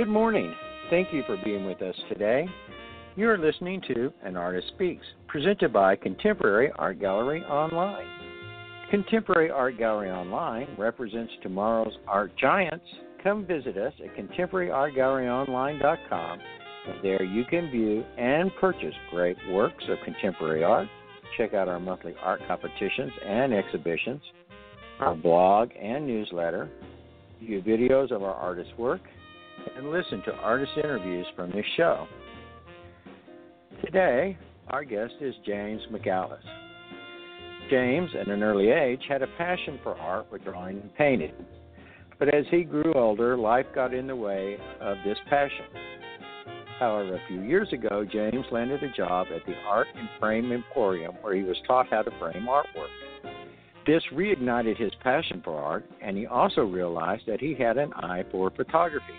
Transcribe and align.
Good 0.00 0.08
morning. 0.08 0.54
Thank 0.88 1.12
you 1.12 1.22
for 1.26 1.36
being 1.44 1.66
with 1.66 1.82
us 1.82 1.94
today. 2.08 2.48
You 3.16 3.28
are 3.28 3.36
listening 3.36 3.82
to 3.88 4.10
An 4.22 4.34
Artist 4.34 4.68
Speaks, 4.68 5.04
presented 5.28 5.74
by 5.74 5.94
Contemporary 5.94 6.72
Art 6.76 6.98
Gallery 6.98 7.42
Online. 7.42 8.06
Contemporary 8.90 9.50
Art 9.50 9.76
Gallery 9.76 10.10
Online 10.10 10.68
represents 10.78 11.30
tomorrow's 11.42 11.92
art 12.08 12.34
giants. 12.38 12.86
Come 13.22 13.44
visit 13.44 13.76
us 13.76 13.92
at 14.02 14.16
contemporaryartgalleryonline.com. 14.16 16.38
There 17.02 17.22
you 17.22 17.44
can 17.44 17.70
view 17.70 18.02
and 18.16 18.50
purchase 18.58 18.94
great 19.10 19.36
works 19.50 19.84
of 19.90 19.98
contemporary 20.02 20.64
art. 20.64 20.88
Check 21.36 21.52
out 21.52 21.68
our 21.68 21.78
monthly 21.78 22.14
art 22.22 22.40
competitions 22.48 23.12
and 23.22 23.52
exhibitions, 23.52 24.22
our 24.98 25.14
blog 25.14 25.68
and 25.78 26.06
newsletter, 26.06 26.70
view 27.38 27.60
videos 27.60 28.10
of 28.10 28.22
our 28.22 28.32
artists' 28.32 28.72
work, 28.78 29.02
and 29.76 29.90
listen 29.90 30.22
to 30.22 30.32
artist 30.34 30.72
interviews 30.76 31.26
from 31.36 31.50
this 31.50 31.64
show. 31.76 32.06
Today, 33.84 34.36
our 34.68 34.84
guest 34.84 35.14
is 35.20 35.34
James 35.46 35.82
McAlice. 35.92 36.38
James, 37.70 38.10
at 38.20 38.28
an 38.28 38.42
early 38.42 38.70
age, 38.70 39.00
had 39.08 39.22
a 39.22 39.28
passion 39.38 39.78
for 39.82 39.96
art 39.96 40.30
with 40.30 40.44
drawing 40.44 40.80
and 40.80 40.94
painting. 40.96 41.32
But 42.18 42.34
as 42.34 42.44
he 42.50 42.64
grew 42.64 42.92
older, 42.94 43.36
life 43.36 43.66
got 43.74 43.94
in 43.94 44.06
the 44.06 44.16
way 44.16 44.58
of 44.80 44.96
this 45.04 45.18
passion. 45.28 45.64
However, 46.78 47.14
a 47.14 47.28
few 47.28 47.42
years 47.42 47.72
ago, 47.72 48.04
James 48.10 48.46
landed 48.50 48.82
a 48.82 48.92
job 48.92 49.28
at 49.34 49.44
the 49.46 49.54
Art 49.66 49.86
and 49.94 50.08
Frame 50.18 50.50
Emporium 50.50 51.14
where 51.20 51.34
he 51.34 51.42
was 51.42 51.56
taught 51.66 51.88
how 51.90 52.02
to 52.02 52.10
frame 52.18 52.46
artwork. 52.48 52.88
This 53.86 54.02
reignited 54.12 54.76
his 54.78 54.92
passion 55.02 55.40
for 55.44 55.58
art, 55.58 55.84
and 56.02 56.16
he 56.16 56.26
also 56.26 56.62
realized 56.62 57.24
that 57.26 57.40
he 57.40 57.54
had 57.54 57.78
an 57.78 57.92
eye 57.94 58.24
for 58.30 58.50
photography. 58.50 59.14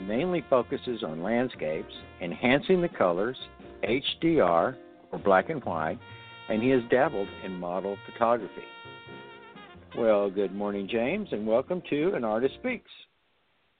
Mainly 0.00 0.44
focuses 0.48 1.02
on 1.02 1.22
landscapes, 1.22 1.92
enhancing 2.20 2.82
the 2.82 2.88
colors, 2.88 3.36
HDR, 3.82 4.76
or 5.12 5.18
black 5.18 5.48
and 5.48 5.64
white, 5.64 5.98
and 6.48 6.62
he 6.62 6.70
has 6.70 6.82
dabbled 6.90 7.28
in 7.44 7.58
model 7.58 7.96
photography. 8.10 8.64
Well, 9.96 10.30
good 10.30 10.54
morning, 10.54 10.88
James, 10.90 11.28
and 11.32 11.46
welcome 11.46 11.82
to 11.88 12.14
An 12.14 12.24
Artist 12.24 12.54
Speaks. 12.60 12.90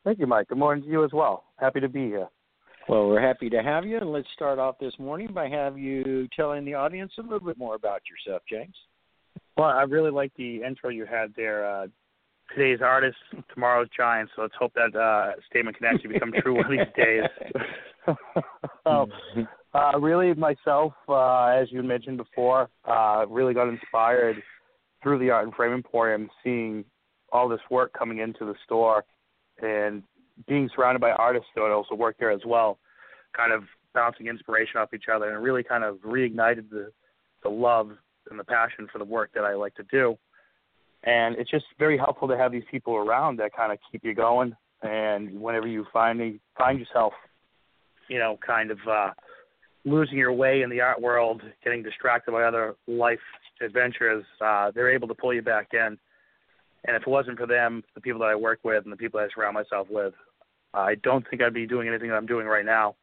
Thank 0.05 0.19
you, 0.19 0.27
Mike. 0.27 0.49
Good 0.49 0.59
morning 0.59 0.85
to 0.85 0.91
you 0.91 1.05
as 1.05 1.13
well. 1.13 1.45
Happy 1.59 1.81
to 1.81 1.89
be 1.89 2.07
here. 2.07 2.29
Well, 2.89 3.09
we're 3.09 3.21
happy 3.21 3.51
to 3.51 3.63
have 3.63 3.85
you, 3.85 3.99
and 3.99 4.13
let's 4.13 4.29
start 4.33 4.59
off 4.59 4.79
this 4.79 4.95
morning 4.99 5.31
by 5.35 5.49
have 5.49 5.77
you 5.77 6.29
telling 6.35 6.65
the 6.65 6.75
audience 6.75 7.13
a 7.19 7.23
little 7.23 7.41
bit 7.41 7.59
more 7.59 7.75
about 7.75 8.01
yourself, 8.09 8.43
James. 8.49 8.75
Well, 9.57 9.67
I 9.67 9.83
really 9.83 10.11
like 10.11 10.33
the 10.37 10.63
intro 10.63 10.91
you 10.91 11.05
had 11.05 11.35
there. 11.37 11.69
Uh, 11.69 11.87
today's 12.55 12.81
artist, 12.83 13.17
tomorrow's 13.53 13.89
giant. 13.97 14.31
So 14.35 14.43
let's 14.43 14.55
hope 14.59 14.73
that 14.75 14.99
uh, 14.99 15.41
statement 15.51 15.77
can 15.77 15.87
actually 15.87 16.15
become 16.15 16.33
true 16.43 16.57
one 16.57 16.67
of 16.67 16.71
these 16.71 17.05
days. 17.05 17.25
so, 18.85 19.09
uh, 19.75 19.99
really, 19.99 20.33
myself, 20.35 20.93
uh, 21.09 21.47
as 21.47 21.71
you 21.71 21.83
mentioned 21.83 22.19
before, 22.19 22.69
uh, 22.85 23.25
really 23.29 23.55
got 23.55 23.69
inspired 23.69 24.37
through 25.03 25.19
the 25.19 25.31
Art 25.31 25.45
and 25.45 25.55
Frame 25.55 25.73
Emporium, 25.73 26.29
seeing 26.43 26.85
all 27.33 27.49
this 27.49 27.61
work 27.71 27.93
coming 27.99 28.19
into 28.19 28.45
the 28.45 28.55
store 28.65 29.05
and 29.61 30.03
being 30.47 30.69
surrounded 30.75 31.01
by 31.01 31.11
artists 31.11 31.49
that 31.55 31.63
also 31.63 31.95
work 31.95 32.17
there 32.19 32.31
as 32.31 32.41
well, 32.47 32.79
kind 33.37 33.53
of 33.53 33.65
bouncing 33.95 34.27
inspiration 34.27 34.79
off 34.79 34.95
each 34.95 35.07
other, 35.13 35.35
and 35.35 35.43
really 35.43 35.63
kind 35.63 35.85
of 35.85 35.97
reignited 35.97 36.71
the 36.71 36.91
the 37.43 37.49
love 37.49 37.91
and 38.31 38.39
the 38.39 38.45
passion 38.45 38.89
for 38.91 38.99
the 38.99 39.05
work 39.05 39.31
that 39.35 39.45
I 39.45 39.55
like 39.55 39.75
to 39.77 39.85
do. 39.91 40.17
And 41.07 41.37
it's 41.37 41.51
just 41.51 41.65
very 41.79 41.97
helpful 41.97 42.29
to 42.29 42.37
have 42.37 42.53
these 42.53 42.65
people 42.71 42.97
around 42.97 43.39
that 43.39 43.53
kind 43.55 43.73
of 43.73 43.79
keep 43.91 44.05
you 44.05 44.13
going. 44.13 44.55
And 44.83 45.41
whenever 45.41 45.67
you 45.67 45.87
find 45.93 46.39
find 46.59 46.79
yourself, 46.79 47.13
you 48.09 48.19
know, 48.19 48.39
kind 48.45 48.71
of 48.71 48.79
uh, 48.91 49.11
losing 49.85 50.19
your 50.19 50.33
way 50.33 50.63
in 50.63 50.69
the 50.69 50.81
art 50.81 51.01
world, 51.01 51.43
getting 51.65 51.83
distracted 51.83 52.33
by 52.33 52.43
other 52.43 52.75
life 52.89 53.21
adventures, 53.63 54.25
uh, 54.45 54.73
they're 54.75 54.91
able 54.91 55.09
to 55.09 55.15
pull 55.15 55.33
you 55.33 55.43
back 55.43 55.69
in. 55.73 55.97
And 56.87 56.95
if 56.95 57.03
it 57.03 57.09
wasn't 57.09 57.39
for 57.39 57.47
them, 57.47 57.83
the 57.95 58.01
people 58.01 58.21
that 58.21 58.29
I 58.29 58.35
work 58.35 58.61
with 58.65 58.85
and 58.85 58.93
the 58.93 58.97
people 58.97 59.19
I 59.19 59.29
surround 59.35 59.55
myself 59.55 59.89
with, 59.89 60.13
I 60.75 60.97
don't 60.97 61.25
think 61.29 61.41
I'd 61.41 61.55
be 61.55 61.67
doing 61.67 61.89
anything 61.89 62.11
that 62.11 62.17
I'm 62.17 62.27
doing 62.27 62.47
right 62.47 62.65
now. 62.65 62.97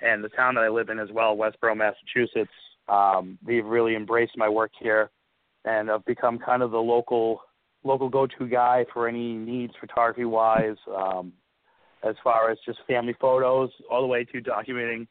And 0.00 0.22
the 0.22 0.28
town 0.28 0.54
that 0.54 0.64
I 0.64 0.68
live 0.68 0.88
in 0.88 0.98
as 0.98 1.10
well, 1.12 1.36
Westborough, 1.36 1.74
Massachusetts, 1.74 2.52
um, 2.88 3.38
they've 3.46 3.64
really 3.64 3.94
embraced 3.94 4.36
my 4.36 4.48
work 4.48 4.70
here, 4.78 5.10
and 5.64 5.90
I've 5.90 6.04
become 6.04 6.38
kind 6.38 6.62
of 6.62 6.70
the 6.70 6.78
local 6.78 7.42
local 7.82 8.08
go-to 8.08 8.46
guy 8.46 8.84
for 8.92 9.08
any 9.08 9.32
needs 9.32 9.72
photography-wise, 9.80 10.76
um, 10.94 11.32
as 12.06 12.14
far 12.22 12.50
as 12.50 12.58
just 12.66 12.78
family 12.86 13.14
photos, 13.18 13.70
all 13.90 14.02
the 14.02 14.06
way 14.06 14.24
to 14.24 14.40
documenting 14.40 15.06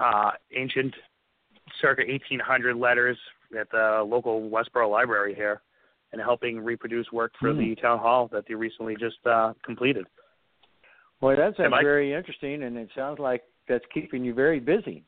uh, 0.00 0.32
ancient, 0.56 0.92
circa 1.80 2.02
1800 2.02 2.76
letters 2.76 3.16
at 3.58 3.70
the 3.70 4.04
local 4.06 4.48
Westborough 4.48 4.90
Library 4.90 5.34
here, 5.34 5.62
and 6.12 6.20
helping 6.20 6.60
reproduce 6.60 7.10
work 7.12 7.32
for 7.38 7.52
mm. 7.52 7.58
the 7.58 7.80
town 7.80 7.98
hall 7.98 8.28
that 8.32 8.44
they 8.48 8.54
recently 8.54 8.96
just 8.96 9.24
uh, 9.24 9.52
completed. 9.64 10.06
Well, 11.20 11.36
that's 11.36 11.56
very 11.56 12.12
interesting, 12.12 12.64
and 12.64 12.76
it 12.76 12.88
sounds 12.94 13.18
like 13.18 13.42
that's 13.68 13.84
keeping 13.92 14.24
you 14.24 14.34
very 14.34 14.60
busy. 14.60 15.04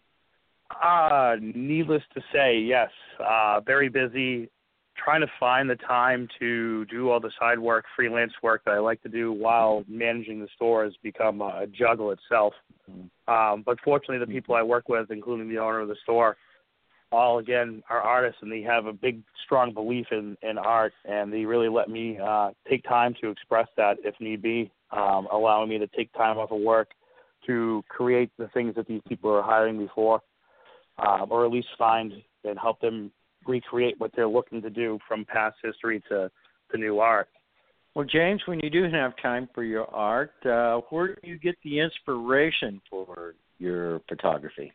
Uh, 0.82 1.36
needless 1.40 2.02
to 2.14 2.20
say, 2.32 2.58
yes. 2.58 2.90
Uh, 3.20 3.60
very 3.60 3.88
busy 3.88 4.48
trying 5.02 5.20
to 5.20 5.26
find 5.38 5.68
the 5.68 5.76
time 5.76 6.28
to 6.38 6.84
do 6.86 7.10
all 7.10 7.20
the 7.20 7.30
side 7.38 7.58
work, 7.58 7.84
freelance 7.94 8.32
work 8.42 8.62
that 8.64 8.72
I 8.72 8.78
like 8.78 9.02
to 9.02 9.08
do 9.08 9.32
while 9.32 9.84
managing 9.88 10.40
the 10.40 10.48
store 10.54 10.84
has 10.84 10.94
become 11.02 11.40
a 11.40 11.66
juggle 11.66 12.10
itself. 12.10 12.54
Mm-hmm. 12.90 13.32
Um, 13.32 13.62
but 13.64 13.78
fortunately, 13.84 14.18
the 14.18 14.32
people 14.32 14.54
I 14.54 14.62
work 14.62 14.88
with, 14.88 15.10
including 15.10 15.48
the 15.48 15.58
owner 15.58 15.80
of 15.80 15.88
the 15.88 15.96
store, 16.02 16.36
all 17.12 17.38
again 17.38 17.82
are 17.88 18.00
artists 18.00 18.38
and 18.42 18.50
they 18.50 18.62
have 18.62 18.86
a 18.86 18.92
big, 18.92 19.22
strong 19.44 19.72
belief 19.72 20.06
in, 20.10 20.36
in 20.42 20.58
art, 20.58 20.92
and 21.04 21.32
they 21.32 21.44
really 21.44 21.68
let 21.68 21.88
me 21.88 22.18
uh, 22.18 22.50
take 22.68 22.82
time 22.84 23.14
to 23.20 23.30
express 23.30 23.68
that 23.76 23.96
if 24.02 24.14
need 24.20 24.42
be, 24.42 24.70
um, 24.90 25.28
allowing 25.32 25.68
me 25.68 25.78
to 25.78 25.86
take 25.88 26.12
time 26.14 26.36
off 26.36 26.50
of 26.50 26.60
work 26.60 26.90
to 27.46 27.84
create 27.88 28.30
the 28.38 28.48
things 28.48 28.74
that 28.74 28.88
these 28.88 29.02
people 29.08 29.30
are 29.30 29.42
hiring 29.42 29.78
me 29.78 29.88
for 29.94 30.20
um, 30.98 31.26
or 31.30 31.44
at 31.44 31.52
least 31.52 31.68
find 31.78 32.12
and 32.44 32.58
help 32.58 32.80
them 32.80 33.10
recreate 33.46 33.94
what 33.98 34.10
they're 34.14 34.28
looking 34.28 34.62
to 34.62 34.70
do 34.70 34.98
from 35.06 35.24
past 35.24 35.56
history 35.62 36.02
to, 36.08 36.30
to 36.70 36.78
new 36.78 36.98
art. 36.98 37.28
Well, 37.94 38.04
James, 38.04 38.42
when 38.46 38.60
you 38.60 38.68
do 38.68 38.84
have 38.90 39.12
time 39.22 39.48
for 39.54 39.64
your 39.64 39.86
art, 39.94 40.32
uh, 40.44 40.80
where 40.90 41.14
do 41.14 41.20
you 41.22 41.38
get 41.38 41.54
the 41.64 41.80
inspiration 41.80 42.80
for 42.90 43.34
your 43.58 44.00
photography? 44.08 44.72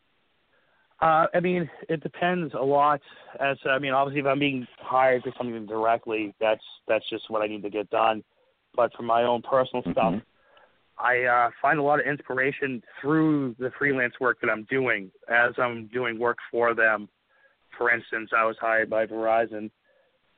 Uh, 1.02 1.26
I 1.34 1.40
mean, 1.40 1.70
it 1.90 2.02
depends 2.04 2.54
a 2.54 2.64
lot. 2.64 3.02
As 3.40 3.58
I 3.70 3.80
mean, 3.80 3.92
obviously, 3.92 4.22
if 4.22 4.28
I'm 4.28 4.40
being 4.40 4.68
hired 4.80 5.24
for 5.24 5.32
something 5.38 5.66
directly, 5.66 6.34
that's 6.40 6.64
that's 6.88 7.08
just 7.10 7.30
what 7.30 7.42
I 7.42 7.48
need 7.48 7.64
to 7.64 7.70
get 7.70 7.90
done. 7.90 8.24
But 8.76 8.92
for 8.96 9.04
my 9.04 9.24
own 9.24 9.42
personal 9.42 9.82
mm-hmm. 9.82 9.92
stuff, 9.92 10.14
I 10.98 11.24
uh, 11.24 11.50
find 11.62 11.80
a 11.80 11.84
lot 11.84 12.00
of 12.00 12.06
inspiration 12.06 12.84
through 13.02 13.56
the 13.58 13.72
freelance 13.80 14.14
work 14.20 14.40
that 14.42 14.50
I'm 14.50 14.66
doing 14.70 15.12
as 15.28 15.54
I'm 15.58 15.88
doing 15.88 16.20
work 16.20 16.38
for 16.52 16.76
them. 16.76 17.10
For 17.78 17.92
instance, 17.92 18.32
I 18.36 18.46
was 18.46 18.56
hired 18.60 18.90
by 18.90 19.06
Verizon 19.06 19.72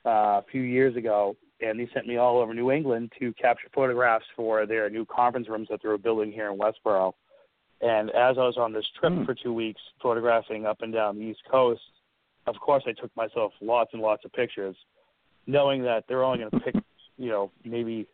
uh, 0.06 0.40
a 0.40 0.46
few 0.52 0.62
years 0.62 0.96
ago, 0.96 1.36
and 1.62 1.80
they 1.80 1.90
sent 1.94 2.08
me 2.08 2.18
all 2.18 2.38
over 2.38 2.54
New 2.54 2.72
England 2.72 3.12
to 3.20 3.34
capture 3.34 3.68
photographs 3.74 4.26
for 4.36 4.66
their 4.66 4.90
new 4.90 5.06
conference 5.06 5.50
rooms 5.50 5.68
that 5.70 5.82
they 5.82 5.90
were 5.90 5.98
building 5.98 6.32
here 6.32 6.52
in 6.52 6.58
Westborough. 6.58 7.16
And 7.82 8.10
as 8.12 8.38
I 8.38 8.44
was 8.44 8.58
on 8.58 8.72
this 8.72 8.86
trip 9.00 9.14
mm. 9.14 9.26
for 9.26 9.34
two 9.34 9.54
weeks, 9.54 9.82
photographing 10.02 10.66
up 10.66 10.82
and 10.82 10.94
down 10.94 11.18
the 11.18 11.26
East 11.26 11.42
Coast, 11.50 11.82
of 12.48 12.56
course, 12.60 12.84
I 12.88 12.94
took 12.94 13.16
myself 13.16 13.52
lots 13.62 13.92
and 13.94 14.02
lots 14.02 14.24
of 14.26 14.34
pictures, 14.34 14.76
knowing 15.48 15.84
that 15.84 16.06
they're 16.08 16.24
only 16.24 16.40
going 16.40 16.52
to 16.52 16.60
pick, 16.60 16.76
you 17.18 17.30
know, 17.30 17.52
maybe 17.64 18.08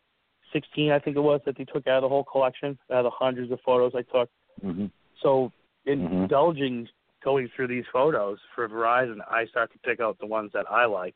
16, 0.52 0.90
I 0.90 0.98
think 0.98 1.16
it 1.16 1.20
was, 1.20 1.40
that 1.46 1.56
they 1.56 1.64
took 1.64 1.86
out 1.86 1.98
of 1.98 2.02
the 2.02 2.08
whole 2.08 2.24
collection, 2.24 2.78
out 2.90 2.98
of 2.98 3.04
the 3.04 3.10
hundreds 3.10 3.52
of 3.52 3.60
photos 3.64 3.92
I 3.94 4.02
took. 4.02 4.28
Mm-hmm. 4.64 4.86
So, 5.22 5.52
mm-hmm. 5.86 6.22
indulging 6.22 6.88
going 7.22 7.48
through 7.54 7.68
these 7.68 7.84
photos 7.92 8.38
for 8.54 8.68
Verizon, 8.68 9.18
I 9.28 9.46
start 9.46 9.72
to 9.72 9.78
pick 9.78 10.00
out 10.00 10.18
the 10.18 10.26
ones 10.26 10.50
that 10.54 10.66
I 10.70 10.86
like, 10.86 11.14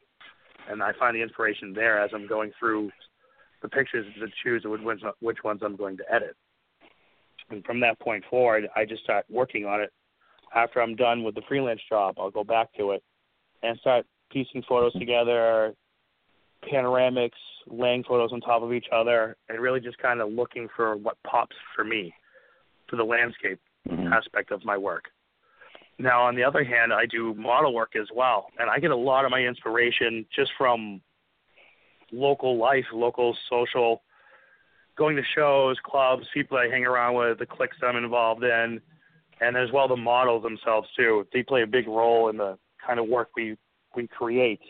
and 0.71 0.83
I 0.83 0.93
find 0.99 1.17
the 1.17 1.23
inspiration 1.23 1.73
there 1.73 2.03
as 2.03 2.11
I'm 2.15 2.27
going 2.27 2.53
through 2.59 2.91
the 3.63 3.69
pictures 3.69 4.07
to 4.19 4.27
choose 4.43 4.63
which 4.65 4.83
ones, 4.83 5.03
which 5.21 5.39
ones 5.43 5.61
I'm 5.65 5.77
going 5.77 5.97
to 5.97 6.05
edit. 6.13 6.37
And 7.51 7.65
from 7.65 7.81
that 7.81 7.99
point 8.01 8.25
forward, 8.29 8.69
I 8.77 8.85
just 8.85 9.03
start 9.03 9.25
working 9.31 9.65
on 9.65 9.81
it. 9.81 9.93
After 10.55 10.81
I'm 10.81 10.95
done 10.95 11.25
with 11.25 11.35
the 11.35 11.43
freelance 11.49 11.81
job, 11.89 12.17
I'll 12.19 12.31
go 12.31 12.45
back 12.45 12.69
to 12.79 12.93
it 12.93 13.03
and 13.63 13.79
start 13.81 14.07
piecing 14.31 14.63
photos 14.69 14.93
together, 14.93 15.75
panoramics, 16.71 17.31
laying 17.67 18.05
photos 18.05 18.33
on 18.33 18.41
top 18.41 18.63
of 18.63 18.73
each 18.73 18.87
other, 18.93 19.37
and 19.49 19.61
really 19.61 19.81
just 19.81 19.99
kind 19.99 20.21
of 20.21 20.31
looking 20.31 20.69
for 20.77 20.97
what 20.97 21.17
pops 21.27 21.57
for 21.75 21.85
me 21.85 22.13
for 22.89 22.97
the 22.97 23.05
landscape 23.05 23.61
mm-hmm. 23.89 24.13
aspect 24.13 24.51
of 24.51 24.65
my 24.65 24.77
work. 24.77 25.05
Now, 25.99 26.23
on 26.25 26.35
the 26.35 26.43
other 26.43 26.65
hand, 26.65 26.93
I 26.93 27.07
do 27.07 27.35
model 27.35 27.73
work 27.73 27.95
as 27.97 28.09
well, 28.15 28.47
and 28.59 28.69
I 28.69 28.79
get 28.79 28.91
a 28.91 28.97
lot 28.97 29.25
of 29.25 29.31
my 29.31 29.41
inspiration 29.41 30.27
just 30.35 30.51
from 30.59 31.01
local 32.13 32.57
life, 32.59 32.85
local 32.93 33.37
social 33.49 34.03
going 34.97 35.17
to 35.17 35.23
shows, 35.35 35.77
clubs, 35.85 36.25
people 36.33 36.57
I 36.57 36.69
hang 36.69 36.85
around 36.85 37.15
with, 37.15 37.39
the 37.39 37.47
cliques 37.47 37.77
that 37.81 37.89
I'm 37.89 37.97
involved 37.97 38.45
in, 38.45 38.81
and 39.41 39.57
as 39.57 39.71
well 39.73 39.89
the 39.89 39.97
models 39.97 40.43
themselves 40.43 40.89
too. 40.97 41.27
They 41.33 41.43
play 41.43 41.63
a 41.63 41.67
big 41.67 41.89
role 41.89 42.29
in 42.29 42.37
the 42.37 42.59
kind 42.85 43.01
of 43.01 43.09
work 43.09 43.31
we 43.37 43.57
we 43.97 44.07
create. 44.09 44.61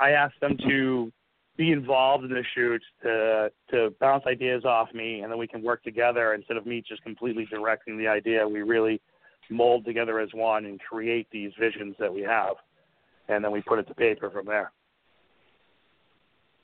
I 0.00 0.10
ask 0.10 0.38
them 0.40 0.56
to 0.68 1.12
be 1.56 1.72
involved 1.72 2.24
in 2.24 2.30
the 2.30 2.44
shoots 2.54 2.84
to 3.02 3.10
uh, 3.10 3.48
to 3.70 3.94
bounce 4.00 4.24
ideas 4.26 4.64
off 4.64 4.92
me, 4.94 5.20
and 5.20 5.30
then 5.30 5.38
we 5.38 5.46
can 5.46 5.62
work 5.62 5.82
together 5.82 6.34
instead 6.34 6.56
of 6.56 6.66
me 6.66 6.82
just 6.86 7.02
completely 7.02 7.46
directing 7.46 7.98
the 7.98 8.06
idea. 8.06 8.46
We 8.46 8.62
really 8.62 9.00
mold 9.50 9.84
together 9.84 10.20
as 10.20 10.28
one 10.34 10.64
and 10.66 10.80
create 10.80 11.28
these 11.30 11.52
visions 11.58 11.94
that 11.98 12.12
we 12.12 12.22
have, 12.22 12.56
and 13.28 13.44
then 13.44 13.52
we 13.52 13.62
put 13.62 13.78
it 13.78 13.86
to 13.88 13.94
paper 13.94 14.30
from 14.30 14.46
there. 14.46 14.72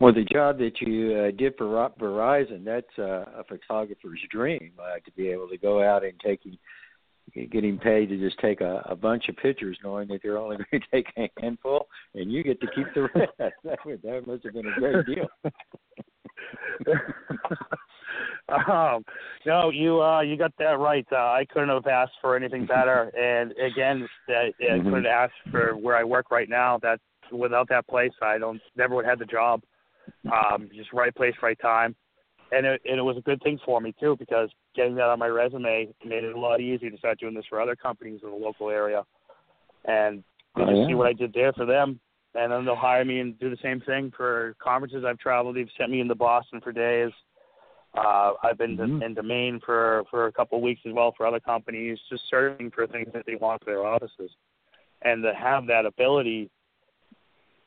Well, 0.01 0.13
the 0.13 0.25
job 0.25 0.59
that 0.59 0.81
you 0.81 1.15
uh, 1.15 1.31
did 1.31 1.55
for 1.57 1.67
Verizon, 2.01 2.65
that's 2.65 2.87
uh, 2.99 3.25
a 3.39 3.45
photographer's 3.49 4.21
dream 4.31 4.73
uh, 4.77 4.97
to 5.05 5.13
be 5.17 5.29
able 5.29 5.49
to 5.49 5.57
go 5.57 5.81
out 5.81 6.03
and 6.05 6.15
take 6.19 6.41
getting 7.53 7.79
paid 7.79 8.09
to 8.09 8.19
just 8.19 8.39
take 8.41 8.61
a, 8.61 8.83
a 8.89 8.97
bunch 8.97 9.29
of 9.29 9.37
pictures, 9.37 9.79
knowing 9.83 10.09
that 10.09 10.21
they're 10.23 10.39
only 10.39 10.57
going 10.71 10.83
to 10.83 10.89
take 10.91 11.07
a 11.17 11.31
handful, 11.41 11.87
and 12.15 12.33
you 12.33 12.43
get 12.43 12.61
to 12.61 12.67
keep 12.75 12.87
the 12.95 13.03
rest. 13.15 13.33
that, 13.39 13.53
that 14.03 14.27
must 14.27 14.45
have 14.45 14.55
been 14.55 14.67
a 14.67 14.81
great 14.81 15.07
deal. 15.07 15.29
um, 18.49 19.05
no, 19.47 19.71
you 19.71 20.03
uh, 20.03 20.21
you 20.21 20.37
got 20.37 20.53
that 20.59 20.79
right. 20.79 21.07
Uh, 21.11 21.17
I 21.17 21.47
couldn't 21.51 21.69
have 21.69 21.87
asked 21.87 22.15
for 22.21 22.37
anything 22.37 22.67
better. 22.67 23.11
and 23.17 23.53
again, 23.53 24.09
that, 24.29 24.53
I 24.61 24.65
mm-hmm. 24.65 24.89
couldn't 24.89 25.07
ask 25.07 25.33
for 25.51 25.77
where 25.77 25.97
I 25.97 26.05
work 26.05 26.31
right 26.31 26.49
now. 26.49 26.79
That 26.83 27.01
without 27.31 27.69
that 27.69 27.87
place, 27.89 28.13
I 28.23 28.39
don't 28.39 28.61
never 28.77 28.95
would 28.95 29.05
have 29.05 29.19
had 29.19 29.27
the 29.27 29.31
job. 29.31 29.63
Um, 30.31 30.69
just 30.75 30.93
right 30.93 31.15
place, 31.15 31.35
right 31.43 31.59
time, 31.61 31.95
and 32.51 32.67
it, 32.67 32.83
and 32.85 32.99
it 32.99 33.03
was 33.03 33.17
a 33.17 33.23
good 33.23 33.41
thing 33.43 33.59
for 33.65 33.81
me 33.81 33.95
too 34.01 34.17
because 34.19 34.51
getting 34.75 34.97
that 34.97 35.09
on 35.09 35.19
my 35.19 35.29
resume 35.29 35.89
made 36.05 36.25
it 36.25 36.35
a 36.35 36.39
lot 36.39 36.61
easier 36.61 36.91
to 36.91 36.99
start 36.99 37.21
doing 37.21 37.35
this 37.35 37.45
for 37.49 37.61
other 37.61 37.77
companies 37.77 38.21
in 38.23 38.31
the 38.31 38.37
local 38.37 38.69
area, 38.69 39.05
and 39.85 40.25
oh, 40.57 40.69
yeah. 40.69 40.87
see 40.89 40.95
what 40.95 41.07
I 41.07 41.13
did 41.13 41.33
there 41.33 41.53
for 41.53 41.67
them, 41.67 42.01
and 42.35 42.53
then 42.53 42.65
they'll 42.65 42.77
hire 42.77 43.05
me 43.05 43.21
and 43.21 43.39
do 43.39 43.51
the 43.51 43.59
same 43.63 43.81
thing 43.81 44.13
for 44.17 44.55
conferences 44.63 45.05
I've 45.07 45.19
traveled. 45.19 45.57
They've 45.57 45.69
sent 45.79 45.91
me 45.91 46.01
into 46.01 46.15
Boston 46.15 46.61
for 46.61 46.73
days. 46.73 47.13
Uh, 47.95 48.33
I've 48.43 48.57
been 48.57 48.77
mm-hmm. 48.77 49.01
to, 49.01 49.07
into 49.07 49.23
Maine 49.23 49.61
for 49.65 50.05
for 50.11 50.27
a 50.27 50.33
couple 50.33 50.57
of 50.57 50.65
weeks 50.65 50.81
as 50.87 50.93
well 50.95 51.13
for 51.17 51.27
other 51.27 51.41
companies, 51.41 51.99
just 52.09 52.23
searching 52.31 52.71
for 52.71 52.87
things 52.87 53.09
that 53.13 53.25
they 53.27 53.35
want 53.35 53.63
for 53.63 53.71
their 53.71 53.85
offices, 53.85 54.31
and 55.03 55.23
to 55.23 55.35
have 55.35 55.67
that 55.67 55.85
ability 55.85 56.51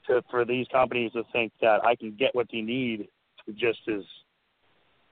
to 0.07 0.23
for 0.31 0.43
these 0.43 0.65
companies 0.71 1.11
to 1.11 1.23
think 1.31 1.51
that 1.61 1.85
I 1.85 1.95
can 1.95 2.15
get 2.17 2.33
what 2.33 2.47
they 2.51 2.61
need 2.61 3.07
just 3.55 3.79
as 3.87 4.01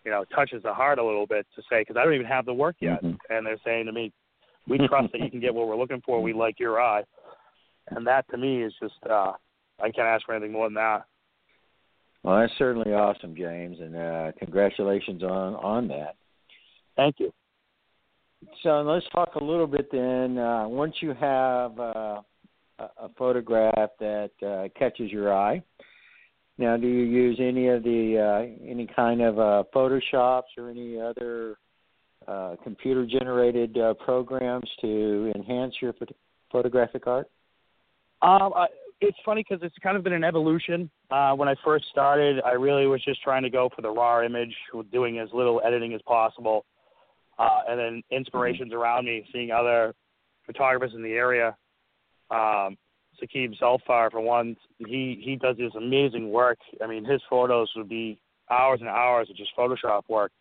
you 0.03 0.11
know 0.11 0.25
touches 0.35 0.63
the 0.63 0.73
heart 0.73 0.97
a 0.97 1.05
little 1.05 1.27
bit 1.27 1.45
to 1.55 1.61
say 1.69 1.81
because 1.81 1.95
I 1.95 2.03
don't 2.03 2.15
even 2.15 2.25
have 2.25 2.45
the 2.45 2.53
work 2.53 2.77
yet, 2.79 3.03
mm-hmm. 3.03 3.15
and 3.29 3.45
they're 3.45 3.57
saying 3.63 3.85
to 3.85 3.91
me, 3.91 4.11
"We 4.67 4.77
trust 4.87 5.11
that 5.11 5.21
you 5.21 5.29
can 5.29 5.39
get 5.39 5.53
what 5.53 5.67
we're 5.67 5.77
looking 5.77 6.01
for. 6.03 6.23
We 6.23 6.33
like 6.33 6.59
your 6.59 6.81
eye," 6.81 7.03
and 7.89 8.05
that 8.07 8.29
to 8.31 8.37
me 8.37 8.63
is 8.63 8.73
just 8.81 8.95
uh, 9.09 9.33
I 9.79 9.91
can't 9.91 10.07
ask 10.07 10.25
for 10.25 10.33
anything 10.33 10.53
more 10.53 10.67
than 10.67 10.75
that. 10.75 11.05
Well, 12.23 12.39
that's 12.39 12.53
certainly 12.57 12.93
awesome, 12.93 13.35
James, 13.35 13.77
and 13.79 13.95
uh, 13.95 14.31
congratulations 14.39 15.23
on 15.23 15.55
on 15.55 15.87
that. 15.89 16.15
Thank 16.95 17.19
you. 17.19 17.33
So 18.61 18.81
let's 18.81 19.05
talk 19.13 19.35
a 19.35 19.43
little 19.43 19.67
bit 19.67 19.89
then. 19.91 20.37
Uh, 20.37 20.67
once 20.67 20.95
you 21.01 21.13
have 21.13 21.79
uh, 21.79 22.21
a 22.79 23.09
photograph 23.17 23.89
that 23.99 24.31
uh, 24.45 24.67
catches 24.77 25.11
your 25.11 25.33
eye, 25.33 25.61
now 26.57 26.77
do 26.77 26.87
you 26.87 27.03
use 27.03 27.37
any 27.39 27.67
of 27.67 27.83
the 27.83 28.19
uh, 28.19 28.69
any 28.69 28.87
kind 28.95 29.21
of 29.21 29.39
uh, 29.39 29.63
Photoshops 29.73 30.43
or 30.57 30.69
any 30.69 30.99
other 30.99 31.57
uh, 32.27 32.55
computer 32.63 33.05
generated 33.05 33.77
uh, 33.77 33.93
programs 33.95 34.69
to 34.81 35.31
enhance 35.35 35.73
your 35.81 35.93
phot- 35.93 36.15
photographic 36.51 37.07
art? 37.07 37.29
Um, 38.23 38.53
I, 38.55 38.67
it's 39.01 39.17
funny 39.25 39.43
because 39.47 39.61
it's 39.63 39.75
kind 39.83 39.97
of 39.97 40.03
been 40.03 40.13
an 40.13 40.23
evolution. 40.23 40.89
Uh, 41.11 41.33
when 41.33 41.49
I 41.49 41.55
first 41.63 41.85
started, 41.91 42.39
I 42.45 42.53
really 42.53 42.87
was 42.87 43.03
just 43.03 43.21
trying 43.21 43.43
to 43.43 43.49
go 43.49 43.69
for 43.75 43.81
the 43.81 43.89
raw 43.89 44.23
image, 44.23 44.55
doing 44.93 45.19
as 45.19 45.27
little 45.33 45.61
editing 45.65 45.93
as 45.93 46.01
possible, 46.07 46.65
uh, 47.37 47.59
and 47.67 47.77
then 47.77 48.03
inspirations 48.11 48.71
mm-hmm. 48.71 48.81
around 48.81 49.05
me, 49.05 49.27
seeing 49.33 49.51
other 49.51 49.93
photographers 50.45 50.93
in 50.95 51.03
the 51.03 51.11
area. 51.11 51.55
Um, 52.31 52.77
Saqib 53.21 53.59
Zulfar, 53.61 54.09
for 54.09 54.21
one, 54.21 54.55
he 54.79 55.21
he 55.23 55.35
does 55.35 55.57
this 55.57 55.73
amazing 55.75 56.31
work. 56.31 56.57
I 56.81 56.87
mean, 56.87 57.03
his 57.03 57.21
photos 57.29 57.69
would 57.75 57.89
be 57.89 58.19
hours 58.49 58.79
and 58.79 58.89
hours 58.89 59.29
of 59.29 59.35
just 59.35 59.51
Photoshop 59.57 60.03
work, 60.07 60.31